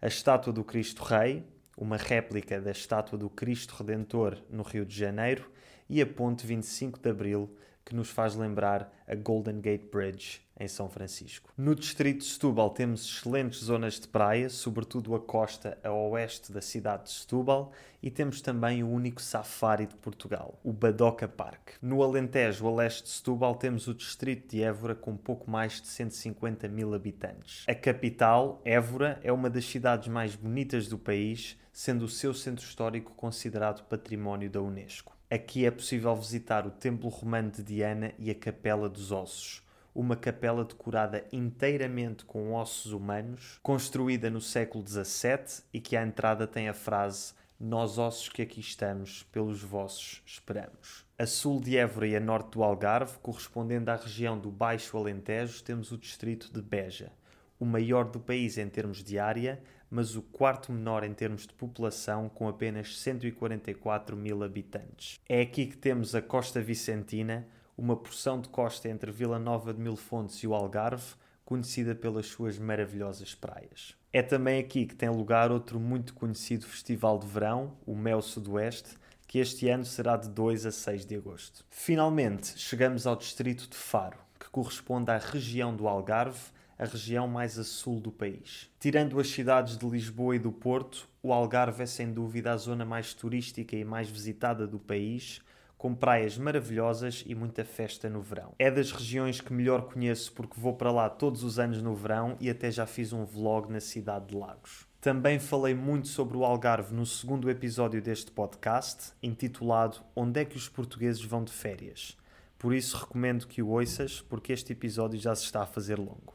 A 0.00 0.06
estátua 0.06 0.52
do 0.52 0.64
Cristo 0.64 1.02
Rei, 1.02 1.44
uma 1.76 1.96
réplica 1.96 2.60
da 2.60 2.70
estátua 2.70 3.18
do 3.18 3.28
Cristo 3.28 3.74
Redentor 3.78 4.38
no 4.50 4.62
Rio 4.62 4.84
de 4.84 4.96
Janeiro, 4.96 5.50
e 5.88 6.00
a 6.00 6.06
Ponte 6.06 6.46
25 6.46 6.98
de 6.98 7.10
Abril, 7.10 7.50
que 7.84 7.94
nos 7.94 8.08
faz 8.08 8.34
lembrar 8.34 8.92
a 9.06 9.14
Golden 9.14 9.60
Gate 9.60 9.90
Bridge 9.90 10.40
em 10.58 10.68
São 10.68 10.88
Francisco. 10.88 11.52
No 11.56 11.74
distrito 11.74 12.20
de 12.20 12.26
Setúbal 12.26 12.70
temos 12.70 13.04
excelentes 13.04 13.64
zonas 13.64 13.98
de 13.98 14.08
praia, 14.08 14.48
sobretudo 14.48 15.14
a 15.14 15.20
costa 15.20 15.76
a 15.82 15.92
oeste 15.92 16.52
da 16.52 16.60
cidade 16.60 17.04
de 17.04 17.10
Setúbal, 17.10 17.72
e 18.02 18.10
temos 18.10 18.40
também 18.40 18.82
o 18.82 18.88
único 18.88 19.20
safari 19.20 19.86
de 19.86 19.94
Portugal, 19.96 20.58
o 20.62 20.72
Badoca 20.72 21.26
Park. 21.26 21.72
No 21.82 22.02
Alentejo, 22.02 22.66
a 22.66 22.74
leste 22.74 23.02
de 23.02 23.08
Setúbal, 23.10 23.56
temos 23.56 23.88
o 23.88 23.94
distrito 23.94 24.50
de 24.50 24.62
Évora 24.62 24.94
com 24.94 25.16
pouco 25.16 25.50
mais 25.50 25.80
de 25.80 25.88
150 25.88 26.68
mil 26.68 26.94
habitantes. 26.94 27.64
A 27.68 27.74
capital, 27.74 28.62
Évora, 28.64 29.18
é 29.22 29.32
uma 29.32 29.50
das 29.50 29.64
cidades 29.64 30.08
mais 30.08 30.36
bonitas 30.36 30.88
do 30.88 30.98
país, 30.98 31.58
sendo 31.72 32.04
o 32.04 32.08
seu 32.08 32.32
centro 32.32 32.64
histórico 32.64 33.12
considerado 33.14 33.84
património 33.88 34.48
da 34.48 34.62
Unesco. 34.62 35.14
Aqui 35.34 35.66
é 35.66 35.70
possível 35.72 36.14
visitar 36.14 36.64
o 36.64 36.70
Templo 36.70 37.08
Romano 37.08 37.50
de 37.50 37.60
Diana 37.60 38.12
e 38.20 38.30
a 38.30 38.34
Capela 38.36 38.88
dos 38.88 39.10
Ossos, 39.10 39.64
uma 39.92 40.14
capela 40.14 40.64
decorada 40.64 41.24
inteiramente 41.32 42.24
com 42.24 42.54
ossos 42.54 42.92
humanos, 42.92 43.58
construída 43.60 44.30
no 44.30 44.40
século 44.40 44.86
XVII 44.86 45.64
e 45.72 45.80
que 45.80 45.96
à 45.96 46.06
entrada 46.06 46.46
tem 46.46 46.68
a 46.68 46.72
frase 46.72 47.32
Nós 47.58 47.98
ossos 47.98 48.28
que 48.28 48.42
aqui 48.42 48.60
estamos, 48.60 49.24
pelos 49.32 49.60
vossos 49.60 50.22
esperamos. 50.24 51.04
A 51.18 51.26
sul 51.26 51.60
de 51.60 51.76
Évora 51.76 52.06
e 52.06 52.14
a 52.14 52.20
norte 52.20 52.52
do 52.52 52.62
Algarve, 52.62 53.18
correspondendo 53.18 53.90
à 53.90 53.96
região 53.96 54.38
do 54.38 54.52
Baixo 54.52 54.96
Alentejo, 54.96 55.64
temos 55.64 55.90
o 55.90 55.98
distrito 55.98 56.52
de 56.52 56.62
Beja, 56.62 57.10
o 57.58 57.64
maior 57.64 58.04
do 58.04 58.20
país 58.20 58.56
em 58.56 58.68
termos 58.68 59.02
de 59.02 59.18
área, 59.18 59.60
mas 59.94 60.16
o 60.16 60.22
quarto 60.22 60.72
menor 60.72 61.04
em 61.04 61.14
termos 61.14 61.46
de 61.46 61.52
população, 61.52 62.28
com 62.28 62.48
apenas 62.48 62.98
144 62.98 64.16
mil 64.16 64.42
habitantes. 64.42 65.20
É 65.28 65.40
aqui 65.40 65.66
que 65.66 65.76
temos 65.76 66.16
a 66.16 66.20
Costa 66.20 66.60
Vicentina, 66.60 67.46
uma 67.78 67.94
porção 67.94 68.40
de 68.40 68.48
costa 68.48 68.88
entre 68.88 69.12
Vila 69.12 69.38
Nova 69.38 69.72
de 69.72 69.80
Mil 69.80 69.94
Fontes 69.94 70.42
e 70.42 70.48
o 70.48 70.54
Algarve, 70.54 71.14
conhecida 71.44 71.94
pelas 71.94 72.26
suas 72.26 72.58
maravilhosas 72.58 73.36
praias. 73.36 73.94
É 74.12 74.20
também 74.20 74.58
aqui 74.58 74.84
que 74.84 74.96
tem 74.96 75.08
lugar 75.08 75.52
outro 75.52 75.78
muito 75.78 76.12
conhecido 76.12 76.66
festival 76.66 77.16
de 77.16 77.28
verão, 77.28 77.76
o 77.86 77.94
Mel 77.94 78.20
Sudoeste, 78.20 78.96
que 79.28 79.38
este 79.38 79.68
ano 79.68 79.84
será 79.84 80.16
de 80.16 80.28
2 80.28 80.66
a 80.66 80.72
6 80.72 81.06
de 81.06 81.14
agosto. 81.14 81.64
Finalmente, 81.70 82.58
chegamos 82.58 83.06
ao 83.06 83.14
distrito 83.14 83.68
de 83.70 83.76
Faro, 83.76 84.18
que 84.40 84.50
corresponde 84.50 85.12
à 85.12 85.18
região 85.18 85.74
do 85.74 85.86
Algarve, 85.86 86.52
a 86.78 86.84
região 86.84 87.28
mais 87.28 87.58
a 87.58 87.64
sul 87.64 88.00
do 88.00 88.10
país. 88.10 88.70
Tirando 88.78 89.18
as 89.20 89.28
cidades 89.28 89.76
de 89.76 89.86
Lisboa 89.88 90.36
e 90.36 90.38
do 90.38 90.52
Porto, 90.52 91.08
o 91.22 91.32
Algarve 91.32 91.82
é 91.82 91.86
sem 91.86 92.12
dúvida 92.12 92.52
a 92.52 92.56
zona 92.56 92.84
mais 92.84 93.14
turística 93.14 93.76
e 93.76 93.84
mais 93.84 94.08
visitada 94.08 94.66
do 94.66 94.78
país, 94.78 95.40
com 95.76 95.94
praias 95.94 96.38
maravilhosas 96.38 97.22
e 97.26 97.34
muita 97.34 97.64
festa 97.64 98.08
no 98.08 98.22
verão. 98.22 98.54
É 98.58 98.70
das 98.70 98.90
regiões 98.90 99.40
que 99.40 99.52
melhor 99.52 99.82
conheço 99.82 100.32
porque 100.32 100.58
vou 100.58 100.74
para 100.74 100.90
lá 100.90 101.10
todos 101.10 101.44
os 101.44 101.58
anos 101.58 101.82
no 101.82 101.94
verão 101.94 102.36
e 102.40 102.48
até 102.48 102.70
já 102.70 102.86
fiz 102.86 103.12
um 103.12 103.24
vlog 103.24 103.70
na 103.70 103.80
cidade 103.80 104.28
de 104.28 104.34
Lagos. 104.34 104.86
Também 105.04 105.38
falei 105.38 105.74
muito 105.74 106.08
sobre 106.08 106.38
o 106.38 106.44
Algarve 106.46 106.94
no 106.94 107.04
segundo 107.04 107.50
episódio 107.50 108.00
deste 108.00 108.30
podcast, 108.30 109.12
intitulado 109.22 109.98
Onde 110.16 110.40
é 110.40 110.44
que 110.46 110.56
os 110.56 110.70
portugueses 110.70 111.22
vão 111.22 111.44
de 111.44 111.52
férias? 111.52 112.16
Por 112.58 112.72
isso 112.72 112.96
recomendo 112.96 113.46
que 113.46 113.60
o 113.60 113.68
ouças, 113.68 114.22
porque 114.22 114.54
este 114.54 114.72
episódio 114.72 115.20
já 115.20 115.34
se 115.34 115.44
está 115.44 115.64
a 115.64 115.66
fazer 115.66 115.98
longo. 115.98 116.32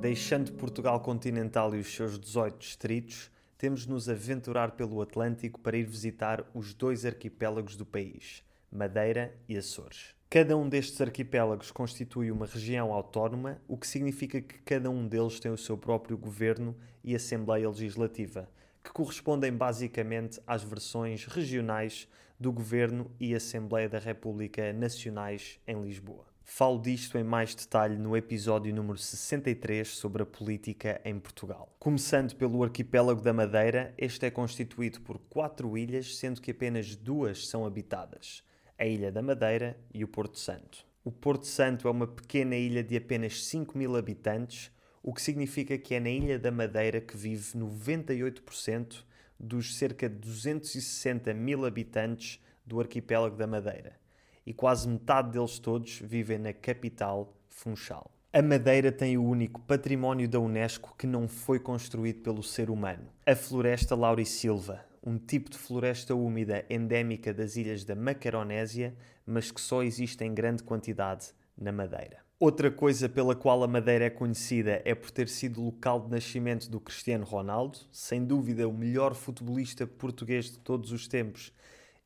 Deixando 0.00 0.52
Portugal 0.52 0.98
continental 1.00 1.74
e 1.74 1.78
os 1.78 1.94
seus 1.94 2.18
18 2.18 2.58
distritos, 2.58 3.30
temos 3.56 3.86
nos 3.86 4.08
aventurar 4.08 4.72
pelo 4.72 5.00
Atlântico 5.02 5.60
para 5.60 5.76
ir 5.76 5.84
visitar 5.84 6.44
os 6.54 6.74
dois 6.74 7.04
arquipélagos 7.04 7.76
do 7.76 7.86
país, 7.86 8.42
Madeira 8.72 9.32
e 9.48 9.56
Açores. 9.56 10.16
Cada 10.30 10.56
um 10.56 10.68
destes 10.68 11.00
arquipélagos 11.00 11.70
constitui 11.70 12.30
uma 12.30 12.46
região 12.46 12.92
autónoma, 12.92 13.60
o 13.68 13.76
que 13.76 13.86
significa 13.86 14.40
que 14.40 14.58
cada 14.60 14.88
um 14.88 15.06
deles 15.06 15.38
tem 15.38 15.52
o 15.52 15.58
seu 15.58 15.76
próprio 15.76 16.16
governo 16.16 16.74
e 17.04 17.14
Assembleia 17.14 17.68
Legislativa, 17.68 18.48
que 18.82 18.90
correspondem 18.90 19.52
basicamente 19.52 20.40
às 20.46 20.64
versões 20.64 21.24
regionais 21.24 22.08
do 22.40 22.50
Governo 22.50 23.10
e 23.20 23.34
Assembleia 23.34 23.88
da 23.88 23.98
República 23.98 24.72
Nacionais 24.72 25.60
em 25.66 25.80
Lisboa. 25.82 26.24
Falo 26.42 26.80
disto 26.80 27.18
em 27.18 27.22
mais 27.22 27.54
detalhe 27.54 27.96
no 27.96 28.16
episódio 28.16 28.74
número 28.74 28.98
63 28.98 29.86
sobre 29.86 30.22
a 30.22 30.26
política 30.26 31.00
em 31.04 31.20
Portugal. 31.20 31.76
Começando 31.78 32.34
pelo 32.34 32.64
arquipélago 32.64 33.20
da 33.20 33.32
Madeira, 33.32 33.94
este 33.98 34.24
é 34.24 34.30
constituído 34.30 35.02
por 35.02 35.18
quatro 35.18 35.76
ilhas, 35.76 36.16
sendo 36.16 36.40
que 36.40 36.50
apenas 36.50 36.96
duas 36.96 37.46
são 37.46 37.66
habitadas 37.66 38.42
a 38.80 38.86
Ilha 38.86 39.12
da 39.12 39.20
Madeira 39.20 39.78
e 39.92 40.02
o 40.02 40.08
Porto 40.08 40.38
Santo. 40.38 40.86
O 41.04 41.12
Porto 41.12 41.46
Santo 41.46 41.86
é 41.86 41.90
uma 41.90 42.06
pequena 42.06 42.56
ilha 42.56 42.82
de 42.82 42.96
apenas 42.96 43.44
5 43.44 43.76
mil 43.76 43.94
habitantes, 43.94 44.72
o 45.02 45.12
que 45.12 45.20
significa 45.20 45.76
que 45.76 45.94
é 45.94 46.00
na 46.00 46.08
Ilha 46.08 46.38
da 46.38 46.50
Madeira 46.50 46.98
que 46.98 47.14
vive 47.14 47.58
98% 47.58 49.04
dos 49.40 49.76
cerca 49.76 50.08
de 50.08 50.16
260 50.16 51.32
mil 51.32 51.64
habitantes 51.64 52.38
do 52.64 52.78
arquipélago 52.78 53.36
da 53.36 53.46
Madeira, 53.46 53.98
e 54.44 54.52
quase 54.52 54.86
metade 54.88 55.30
deles 55.30 55.58
todos 55.58 55.98
vivem 55.98 56.38
na 56.38 56.52
capital, 56.52 57.34
Funchal. 57.48 58.10
A 58.32 58.42
Madeira 58.42 58.92
tem 58.92 59.16
o 59.16 59.24
único 59.24 59.60
património 59.62 60.28
da 60.28 60.38
Unesco 60.38 60.94
que 60.96 61.06
não 61.06 61.26
foi 61.26 61.58
construído 61.58 62.20
pelo 62.20 62.42
ser 62.42 62.70
humano, 62.70 63.08
a 63.26 63.34
Floresta 63.34 63.96
Laurisilva, 63.96 64.84
um 65.02 65.18
tipo 65.18 65.50
de 65.50 65.58
floresta 65.58 66.14
úmida 66.14 66.64
endémica 66.68 67.32
das 67.32 67.56
ilhas 67.56 67.84
da 67.84 67.96
Macaronésia, 67.96 68.94
mas 69.26 69.50
que 69.50 69.60
só 69.60 69.82
existe 69.82 70.22
em 70.22 70.34
grande 70.34 70.62
quantidade 70.62 71.32
na 71.56 71.72
Madeira. 71.72 72.29
Outra 72.42 72.70
coisa 72.70 73.06
pela 73.06 73.36
qual 73.36 73.62
a 73.62 73.68
Madeira 73.68 74.06
é 74.06 74.08
conhecida 74.08 74.80
é 74.86 74.94
por 74.94 75.10
ter 75.10 75.28
sido 75.28 75.60
local 75.60 76.00
de 76.00 76.10
nascimento 76.10 76.70
do 76.70 76.80
Cristiano 76.80 77.22
Ronaldo, 77.22 77.80
sem 77.92 78.24
dúvida 78.24 78.66
o 78.66 78.72
melhor 78.72 79.14
futebolista 79.14 79.86
português 79.86 80.46
de 80.46 80.58
todos 80.58 80.90
os 80.90 81.06
tempos 81.06 81.52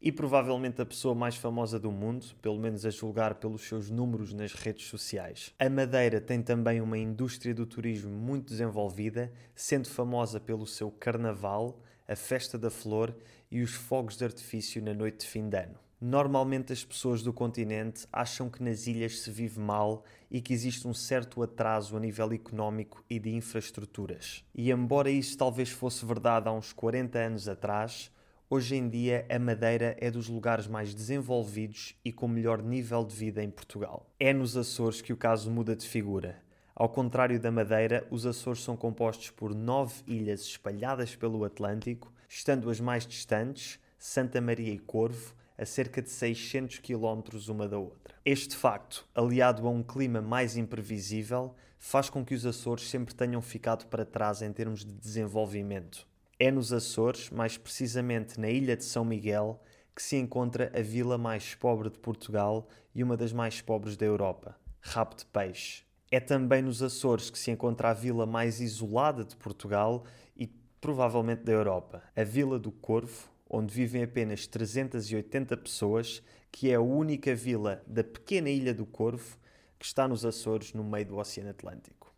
e 0.03 0.11
provavelmente 0.11 0.83
a 0.83 0.85
pessoa 0.85 1.14
mais 1.14 1.37
famosa 1.37 1.79
do 1.79 1.92
mundo, 1.92 2.27
pelo 2.42 2.59
menos 2.59 2.85
a 2.85 2.90
julgar 2.90 3.37
pelos 3.37 3.62
seus 3.62 3.88
números 3.88 4.33
nas 4.33 4.55
redes 4.55 4.88
sociais. 4.88 5.55
A 5.57 5.70
Madeira 5.70 6.20
tem 6.20 6.42
também 6.42 6.81
uma 6.81 6.99
indústria 6.99 7.55
do 7.55 7.64
turismo 7.64 8.11
muito 8.11 8.49
desenvolvida, 8.49 9.33
sendo 9.55 9.88
famosa 9.88 10.40
pelo 10.40 10.66
seu 10.66 10.90
carnaval, 10.90 11.81
a 12.09 12.16
Festa 12.16 12.59
da 12.59 12.70
Flor 12.70 13.14
e 13.53 13.62
os 13.62 13.73
fogos 13.73 14.16
de 14.16 14.25
artifício 14.25 14.83
na 14.83 14.94
noite 14.94 15.20
de 15.20 15.27
fim 15.29 15.49
de 15.49 15.59
ano. 15.59 15.84
Normalmente 16.01 16.73
as 16.73 16.85
pessoas 16.85 17.23
do 17.23 17.33
continente 17.33 18.07
acham 18.13 18.51
que 18.51 18.63
nas 18.63 18.87
ilhas 18.87 19.21
se 19.21 19.31
vive 19.31 19.59
mal 19.61 20.05
e 20.31 20.41
que 20.41 20.53
existe 20.53 20.87
um 20.87 20.93
certo 20.93 21.43
atraso 21.43 21.97
a 21.97 22.01
nível 22.01 22.33
económico 22.33 23.03
e 23.09 23.19
de 23.19 23.31
infraestruturas. 23.31 24.45
E 24.55 24.71
embora 24.71 25.11
isso 25.11 25.39
talvez 25.39 25.71
fosse 25.71 26.05
verdade 26.05 26.49
há 26.49 26.53
uns 26.53 26.73
40 26.73 27.19
anos 27.19 27.49
atrás, 27.49 28.11
hoje 28.51 28.77
em 28.77 28.89
dia 28.89 29.25
a 29.31 29.39
Madeira 29.39 29.97
é 30.01 30.11
dos 30.11 30.29
lugares 30.29 30.67
mais 30.67 30.95
desenvolvidos 30.95 31.95
e 32.05 32.13
com 32.13 32.29
melhor 32.29 32.63
nível 32.63 33.05
de 33.05 33.15
vida 33.15 33.43
em 33.43 33.51
Portugal. 33.51 34.11
É 34.19 34.33
nos 34.33 34.57
Açores 34.57 35.01
que 35.01 35.13
o 35.13 35.17
caso 35.17 35.51
muda 35.51 35.75
de 35.77 35.87
figura. 35.87 36.43
Ao 36.77 36.89
contrário 36.89 37.39
da 37.39 37.53
Madeira, 37.53 38.05
os 38.11 38.27
Açores 38.27 38.61
são 38.61 38.77
compostos 38.77 39.31
por 39.31 39.55
nove 39.55 40.03
ilhas 40.09 40.41
espalhadas 40.41 41.15
pelo 41.15 41.45
Atlântico, 41.45 42.13
estando 42.29 42.69
as 42.69 42.81
mais 42.81 43.07
distantes, 43.07 43.79
Santa 43.97 44.41
Maria 44.41 44.73
e 44.73 44.79
Corvo, 44.81 45.37
a 45.57 45.64
cerca 45.64 46.03
de 46.03 46.11
600 46.11 46.79
km 46.79 47.23
uma 47.49 47.69
da 47.69 47.79
outra. 47.79 48.14
Este 48.25 48.57
facto, 48.57 49.07
aliado 49.14 49.67
a 49.67 49.71
um 49.71 49.83
clima 49.83 50.21
mais 50.21 50.57
imprevisível, 50.57 51.55
faz 51.79 52.09
com 52.09 52.25
que 52.25 52.35
os 52.35 52.47
Açores 52.47 52.88
sempre 52.88 53.14
tenham 53.14 53.43
ficado 53.43 53.87
para 53.87 54.05
trás 54.05 54.43
em 54.43 54.53
termos 54.53 54.85
de 54.85 54.93
desenvolvimento. 54.93 56.07
É 56.38 56.51
nos 56.51 56.73
Açores, 56.73 57.31
mais 57.31 57.57
precisamente 57.57 58.40
na 58.40 58.49
ilha 58.49 58.77
de 58.77 58.85
São 58.85 59.05
Miguel, 59.05 59.61
que 59.95 60.03
se 60.03 60.17
encontra 60.17 60.73
a 60.75 60.81
vila 60.81 61.17
mais 61.17 61.55
pobre 61.55 61.88
de 61.88 61.99
Portugal 61.99 62.67
e 62.95 63.03
uma 63.03 63.17
das 63.17 63.33
mais 63.33 63.61
pobres 63.61 63.97
da 63.97 64.05
Europa, 64.05 64.59
Rabo 64.81 65.14
de 65.14 65.25
Peixe. 65.27 65.85
É 66.11 66.19
também 66.19 66.62
nos 66.62 66.83
Açores 66.83 67.31
que 67.31 67.38
se 67.38 67.51
encontra 67.51 67.90
a 67.90 67.95
vila 67.95 68.27
mais 68.27 68.61
isolada 68.61 69.25
de 69.25 69.37
Portugal 69.37 70.05
e 70.37 70.47
provavelmente 70.81 71.43
da 71.43 71.53
Europa, 71.53 72.03
a 72.17 72.25
Vila 72.25 72.59
do 72.59 72.73
Corvo, 72.73 73.29
onde 73.49 73.75
vivem 73.75 74.03
apenas 74.03 74.47
380 74.47 75.57
pessoas, 75.57 76.23
que 76.51 76.71
é 76.71 76.75
a 76.75 76.81
única 76.81 77.35
vila 77.35 77.83
da 77.87 78.03
pequena 78.03 78.49
ilha 78.49 78.75
do 78.75 78.87
Corvo 78.87 79.39
que 79.79 79.89
está 79.89 80.09
nos 80.09 80.25
Açores, 80.25 80.73
no 80.73 80.83
meio 80.83 81.05
do 81.05 81.17
Oceano 81.19 81.51
Atlântico. 81.51 82.11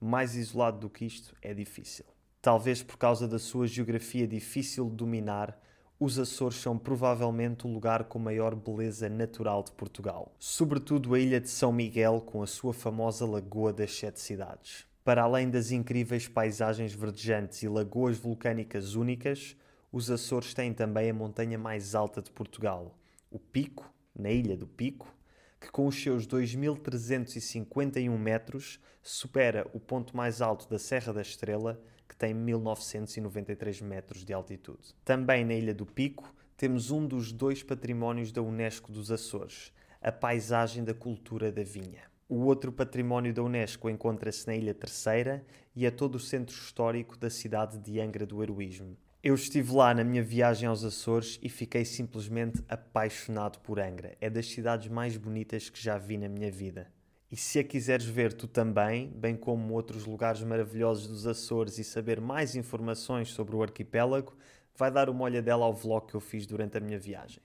Mais 0.00 0.34
isolado 0.34 0.80
do 0.80 0.90
que 0.90 1.04
isto 1.04 1.34
é 1.40 1.54
difícil. 1.54 2.04
Talvez 2.42 2.82
por 2.82 2.96
causa 2.96 3.28
da 3.28 3.38
sua 3.38 3.66
geografia 3.66 4.26
difícil 4.26 4.90
de 4.90 4.96
dominar, 4.96 5.56
os 5.98 6.18
Açores 6.18 6.58
são 6.58 6.76
provavelmente 6.76 7.66
o 7.66 7.70
lugar 7.72 8.04
com 8.04 8.18
maior 8.18 8.54
beleza 8.56 9.08
natural 9.08 9.62
de 9.62 9.70
Portugal, 9.72 10.34
sobretudo 10.40 11.14
a 11.14 11.20
ilha 11.20 11.40
de 11.40 11.48
São 11.48 11.72
Miguel, 11.72 12.20
com 12.20 12.42
a 12.42 12.46
sua 12.46 12.74
famosa 12.74 13.24
Lagoa 13.24 13.72
das 13.72 13.94
Sete 13.94 14.20
Cidades. 14.20 14.84
Para 15.04 15.22
além 15.22 15.48
das 15.48 15.70
incríveis 15.70 16.26
paisagens 16.26 16.92
verdejantes 16.92 17.62
e 17.62 17.68
lagoas 17.68 18.18
vulcânicas 18.18 18.94
únicas, 18.94 19.56
os 19.94 20.10
Açores 20.10 20.52
têm 20.52 20.74
também 20.74 21.08
a 21.08 21.14
montanha 21.14 21.56
mais 21.56 21.94
alta 21.94 22.20
de 22.20 22.28
Portugal, 22.28 22.98
o 23.30 23.38
Pico, 23.38 23.88
na 24.12 24.28
Ilha 24.28 24.56
do 24.56 24.66
Pico, 24.66 25.14
que 25.60 25.70
com 25.70 25.86
os 25.86 25.94
seus 26.02 26.26
2.351 26.26 28.18
metros 28.18 28.80
supera 29.00 29.70
o 29.72 29.78
ponto 29.78 30.16
mais 30.16 30.42
alto 30.42 30.68
da 30.68 30.80
Serra 30.80 31.12
da 31.12 31.22
Estrela 31.22 31.80
que 32.08 32.16
tem 32.16 32.34
1993 32.34 33.82
metros 33.82 34.24
de 34.24 34.32
altitude. 34.32 34.96
Também 35.04 35.44
na 35.44 35.54
Ilha 35.54 35.72
do 35.72 35.86
Pico 35.86 36.34
temos 36.56 36.90
um 36.90 37.06
dos 37.06 37.30
dois 37.30 37.62
patrimónios 37.62 38.32
da 38.32 38.42
Unesco 38.42 38.90
dos 38.90 39.12
Açores, 39.12 39.72
a 40.02 40.10
paisagem 40.10 40.82
da 40.82 40.92
cultura 40.92 41.52
da 41.52 41.62
vinha. 41.62 42.02
O 42.28 42.40
outro 42.46 42.72
património 42.72 43.32
da 43.32 43.44
Unesco 43.44 43.88
encontra-se 43.88 44.44
na 44.48 44.56
Ilha 44.56 44.74
Terceira 44.74 45.46
e 45.72 45.86
é 45.86 45.90
todo 45.92 46.16
o 46.16 46.20
centro 46.20 46.56
histórico 46.56 47.16
da 47.16 47.30
cidade 47.30 47.78
de 47.78 48.00
Angra 48.00 48.26
do 48.26 48.42
Heroísmo. 48.42 48.96
Eu 49.24 49.34
estive 49.34 49.72
lá 49.72 49.94
na 49.94 50.04
minha 50.04 50.22
viagem 50.22 50.68
aos 50.68 50.84
Açores 50.84 51.40
e 51.42 51.48
fiquei 51.48 51.82
simplesmente 51.82 52.62
apaixonado 52.68 53.58
por 53.60 53.80
Angra. 53.80 54.14
É 54.20 54.28
das 54.28 54.44
cidades 54.44 54.88
mais 54.88 55.16
bonitas 55.16 55.70
que 55.70 55.82
já 55.82 55.96
vi 55.96 56.18
na 56.18 56.28
minha 56.28 56.50
vida. 56.50 56.92
E 57.32 57.36
se 57.36 57.58
a 57.58 57.64
quiseres 57.64 58.04
ver 58.04 58.34
tu 58.34 58.46
também, 58.46 59.08
bem 59.16 59.34
como 59.34 59.72
outros 59.72 60.04
lugares 60.04 60.42
maravilhosos 60.42 61.08
dos 61.08 61.26
Açores 61.26 61.78
e 61.78 61.84
saber 61.84 62.20
mais 62.20 62.54
informações 62.54 63.30
sobre 63.30 63.56
o 63.56 63.62
arquipélago, 63.62 64.36
vai 64.76 64.90
dar 64.90 65.08
uma 65.08 65.24
olhadela 65.24 65.64
ao 65.64 65.72
vlog 65.72 66.06
que 66.06 66.14
eu 66.14 66.20
fiz 66.20 66.44
durante 66.44 66.76
a 66.76 66.80
minha 66.80 66.98
viagem. 66.98 67.40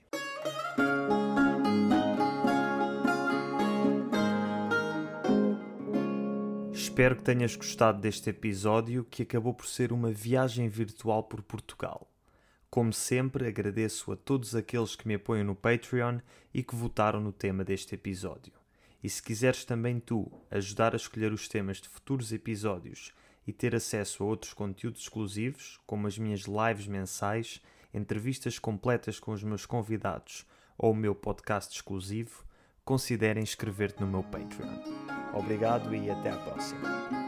Espero 7.00 7.16
que 7.16 7.22
tenhas 7.22 7.56
gostado 7.56 7.98
deste 7.98 8.28
episódio 8.28 9.06
que 9.10 9.22
acabou 9.22 9.54
por 9.54 9.66
ser 9.66 9.90
uma 9.90 10.12
viagem 10.12 10.68
virtual 10.68 11.22
por 11.22 11.40
Portugal. 11.40 12.06
Como 12.68 12.92
sempre, 12.92 13.48
agradeço 13.48 14.12
a 14.12 14.16
todos 14.16 14.54
aqueles 14.54 14.94
que 14.96 15.08
me 15.08 15.14
apoiam 15.14 15.46
no 15.46 15.54
Patreon 15.54 16.18
e 16.52 16.62
que 16.62 16.76
votaram 16.76 17.18
no 17.18 17.32
tema 17.32 17.64
deste 17.64 17.94
episódio. 17.94 18.52
E 19.02 19.08
se 19.08 19.22
quiseres 19.22 19.64
também 19.64 19.98
tu 19.98 20.30
ajudar 20.50 20.92
a 20.92 20.96
escolher 20.96 21.32
os 21.32 21.48
temas 21.48 21.78
de 21.78 21.88
futuros 21.88 22.34
episódios 22.34 23.14
e 23.46 23.52
ter 23.54 23.74
acesso 23.74 24.22
a 24.22 24.26
outros 24.26 24.52
conteúdos 24.52 25.00
exclusivos, 25.00 25.80
como 25.86 26.06
as 26.06 26.18
minhas 26.18 26.42
lives 26.42 26.86
mensais, 26.86 27.62
entrevistas 27.94 28.58
completas 28.58 29.18
com 29.18 29.32
os 29.32 29.42
meus 29.42 29.64
convidados 29.64 30.44
ou 30.76 30.92
o 30.92 30.96
meu 30.96 31.14
podcast 31.14 31.74
exclusivo, 31.74 32.44
considere 32.90 33.38
inscrever-te 33.38 34.00
no 34.00 34.06
meu 34.08 34.24
Patreon. 34.24 34.82
Obrigado 35.32 35.94
e 35.94 36.10
até 36.10 36.30
à 36.30 36.36
próxima. 36.38 37.19